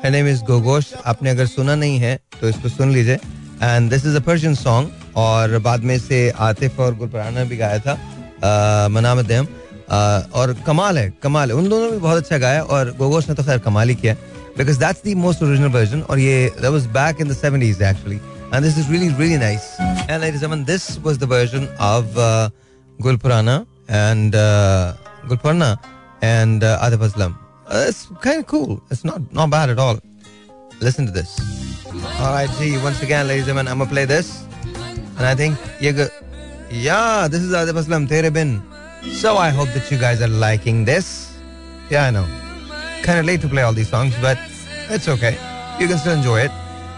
name 0.04 0.28
is 0.28 0.42
Googoosh 0.46 0.92
आपने 1.06 1.30
अगर 1.30 1.46
सुना 1.46 1.74
नहीं 1.74 1.98
है 1.98 2.18
तो 2.40 2.48
इसको 2.48 2.68
सुन 2.68 2.92
लीजिए। 2.92 3.18
And 3.62 3.90
this 3.90 4.06
is 4.06 4.16
a 4.16 4.20
Persian 4.20 4.54
song 4.54 4.88
और 5.16 5.58
बाद 5.66 5.84
में 5.84 5.98
से 5.98 6.18
आतिफ 6.48 6.80
और 6.80 6.94
गुलपराना 6.96 7.44
भी 7.44 7.56
गाया 7.56 7.78
था 7.86 8.88
मनामत 8.92 9.26
देम 9.26 9.46
और 10.40 10.54
कमाल 10.66 10.98
है 10.98 11.12
कमाल 11.22 11.50
है 11.50 11.56
उन 11.56 11.68
दोनों 11.68 11.90
भी 11.90 11.98
बहुत 11.98 12.22
अच्छा 12.22 12.38
गाया 12.38 12.62
और 12.62 12.90
गोगोश 12.98 13.28
ने 13.28 13.34
तो 13.34 13.42
खैर 13.44 13.58
कमाल 13.68 13.88
ही 13.88 13.94
किया 13.94 14.16
because 14.56 14.78
that's 14.78 15.00
the 15.00 15.14
most 15.14 15.42
original 15.42 15.70
version 15.70 16.02
और 16.10 16.18
ये 16.18 16.50
that 16.60 16.72
was 16.72 16.86
back 16.86 17.20
in 17.20 17.28
the 17.28 17.34
70s 17.34 17.80
actually 17.80 18.20
and 18.52 18.64
this 18.64 18.76
is 18.76 18.88
really 18.88 19.08
really 19.20 19.38
nice 19.38 19.68
and 19.80 20.20
ladies 20.22 20.42
and 20.42 20.42
gentlemen 20.42 20.64
this 20.64 20.98
was 21.06 21.18
the 21.18 21.26
version 21.26 21.68
of 21.78 22.18
uh, 22.18 22.50
Gulpurana 23.00 23.66
and 23.88 24.34
uh, 24.34 24.94
Gulpurana 25.26 25.78
and 26.22 26.64
uh, 26.64 26.78
Adib 26.86 27.06
Aslam 27.08 27.36
uh, 27.66 27.86
it's 27.88 28.06
kind 28.20 28.40
of 28.40 28.46
cool 28.46 28.82
it's 28.90 29.04
not 29.04 29.20
not 29.32 29.50
bad 29.50 29.70
at 29.70 29.78
all 29.78 29.98
listen 30.80 31.06
to 31.06 31.12
this 31.12 31.32
all 32.20 32.32
right 32.34 32.50
gee 32.58 32.76
once 32.88 33.02
again 33.02 33.26
ladies 33.26 33.48
and 33.48 33.56
gentlemen 33.56 33.72
I'm 33.72 33.78
gonna 33.78 33.90
play 33.90 34.04
this 34.04 34.44
and 35.17 35.25
I 35.25 35.35
think 35.35 35.57
you 35.79 35.93
go, 35.93 36.07
yeah, 36.69 37.27
this 37.27 37.41
is 37.41 37.53
Adib 37.53 37.81
Aslam, 37.81 38.07
Tere 38.07 38.29
Bin. 38.29 38.61
So 39.13 39.37
I 39.37 39.49
hope 39.49 39.69
that 39.69 39.89
you 39.91 39.97
guys 39.97 40.21
are 40.21 40.27
liking 40.27 40.85
this. 40.85 41.37
Yeah, 41.89 42.05
I 42.05 42.11
know. 42.11 42.25
Kind 43.03 43.19
of 43.19 43.25
late 43.25 43.41
to 43.41 43.47
play 43.47 43.63
all 43.63 43.73
these 43.73 43.89
songs, 43.89 44.13
but 44.21 44.37
it's 44.89 45.07
okay. 45.07 45.37
You 45.79 45.87
can 45.87 45.97
still 45.97 46.13
enjoy 46.13 46.41
it. 46.41 46.51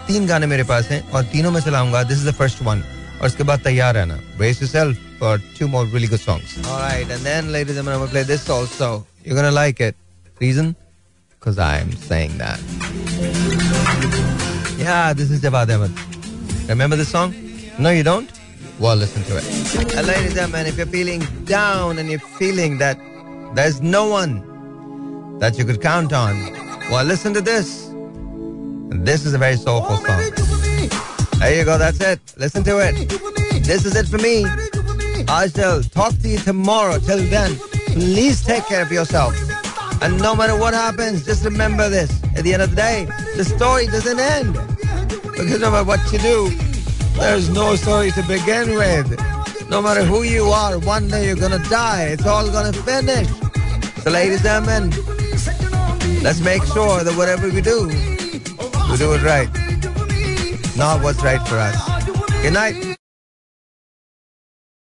तीन 0.06 0.26
गाने 0.26 0.46
मेरे 0.46 0.62
पास 0.64 0.88
हैं 0.90 1.00
और 1.14 1.24
तीनों 1.32 1.50
में 1.52 1.60
चलाऊंगा 1.60 2.02
this 2.02 2.18
is 2.18 2.26
the 2.28 2.32
first 2.34 2.62
one 2.68 2.82
और 3.20 3.26
उसके 3.26 3.42
बाद 3.50 3.60
तैयार 3.64 3.94
रहना 3.94 4.16
brace 4.38 4.60
yourself 4.62 4.96
for 5.20 5.32
two 5.58 5.68
more 5.74 5.82
really 5.92 6.08
good 6.12 6.22
songs 6.22 6.54
all 6.70 6.80
right 6.84 7.12
and 7.16 7.28
then 7.28 7.52
ladies 7.56 7.76
and 7.82 7.86
gentlemen 7.86 7.94
I'm 7.94 8.00
gonna 8.00 8.14
play 8.14 8.22
this 8.30 8.48
also 8.54 8.88
you're 9.24 9.36
gonna 9.40 9.52
like 9.58 9.82
it 9.88 10.00
reason 10.40 10.72
because 11.34 11.60
I'm 11.66 11.92
saying 12.08 12.34
that 12.38 12.58
yeah 14.80 15.12
this 15.20 15.30
is 15.36 15.44
Javad 15.46 15.74
Ahmed 15.76 16.02
remember 16.72 17.00
this 17.02 17.14
song 17.18 17.36
No, 17.79 17.89
you 17.89 18.03
don't? 18.03 18.31
Well, 18.79 18.95
listen 18.95 19.23
to 19.23 19.37
it. 19.37 19.95
And 19.95 20.07
ladies 20.07 20.27
and 20.27 20.35
gentlemen, 20.35 20.67
if 20.67 20.77
you're 20.77 20.85
feeling 20.85 21.19
down 21.45 21.97
and 21.97 22.09
you're 22.09 22.19
feeling 22.19 22.77
that 22.79 22.97
there's 23.53 23.81
no 23.81 24.07
one 24.07 25.39
that 25.39 25.57
you 25.57 25.65
could 25.65 25.81
count 25.81 26.13
on, 26.13 26.51
well, 26.89 27.05
listen 27.05 27.33
to 27.33 27.41
this. 27.41 27.91
This 28.89 29.25
is 29.25 29.33
a 29.33 29.37
very 29.37 29.55
soulful 29.57 29.97
song. 29.97 30.31
There 31.39 31.55
you 31.55 31.65
go, 31.65 31.77
that's 31.77 31.99
it. 31.99 32.19
Listen 32.37 32.63
to 32.63 32.79
it. 32.79 33.09
This 33.63 33.85
is 33.85 33.95
it 33.95 34.07
for 34.07 34.17
me. 34.17 34.45
I 35.27 35.47
shall 35.47 35.81
talk 35.81 36.13
to 36.19 36.29
you 36.29 36.37
tomorrow. 36.37 36.99
Till 36.99 37.23
then, 37.29 37.55
please 37.87 38.43
take 38.43 38.65
care 38.65 38.83
of 38.83 38.91
yourself. 38.91 39.35
And 40.01 40.21
no 40.21 40.35
matter 40.35 40.57
what 40.57 40.73
happens, 40.73 41.25
just 41.25 41.43
remember 41.45 41.89
this. 41.89 42.11
At 42.35 42.43
the 42.43 42.53
end 42.53 42.61
of 42.61 42.69
the 42.71 42.75
day, 42.75 43.07
the 43.35 43.45
story 43.45 43.87
doesn't 43.87 44.19
end. 44.19 44.53
Because 45.23 45.61
no 45.61 45.71
matter 45.71 45.85
what 45.85 45.99
you 46.11 46.19
do, 46.19 46.51
there's 47.17 47.49
no 47.49 47.75
story 47.75 48.11
to 48.11 48.21
begin 48.23 48.75
with. 48.75 49.19
No 49.69 49.81
matter 49.81 50.03
who 50.03 50.23
you 50.23 50.45
are, 50.45 50.77
one 50.79 51.07
day 51.07 51.27
you're 51.27 51.35
gonna 51.35 51.63
die. 51.69 52.03
It's 52.03 52.25
all 52.25 52.49
gonna 52.51 52.73
finish. 52.73 53.27
So, 54.03 54.11
ladies 54.11 54.45
and 54.45 54.65
gentlemen, 54.65 54.89
let's 56.21 56.39
make 56.41 56.63
sure 56.65 57.03
that 57.03 57.13
whatever 57.17 57.49
we 57.49 57.61
do, 57.61 57.87
we 57.87 58.97
do 58.97 59.13
it 59.13 59.23
right. 59.23 59.49
Not 60.77 61.01
what's 61.01 61.23
right 61.23 61.41
for 61.47 61.57
us. 61.57 61.77
Good 62.41 62.53
night. 62.53 62.94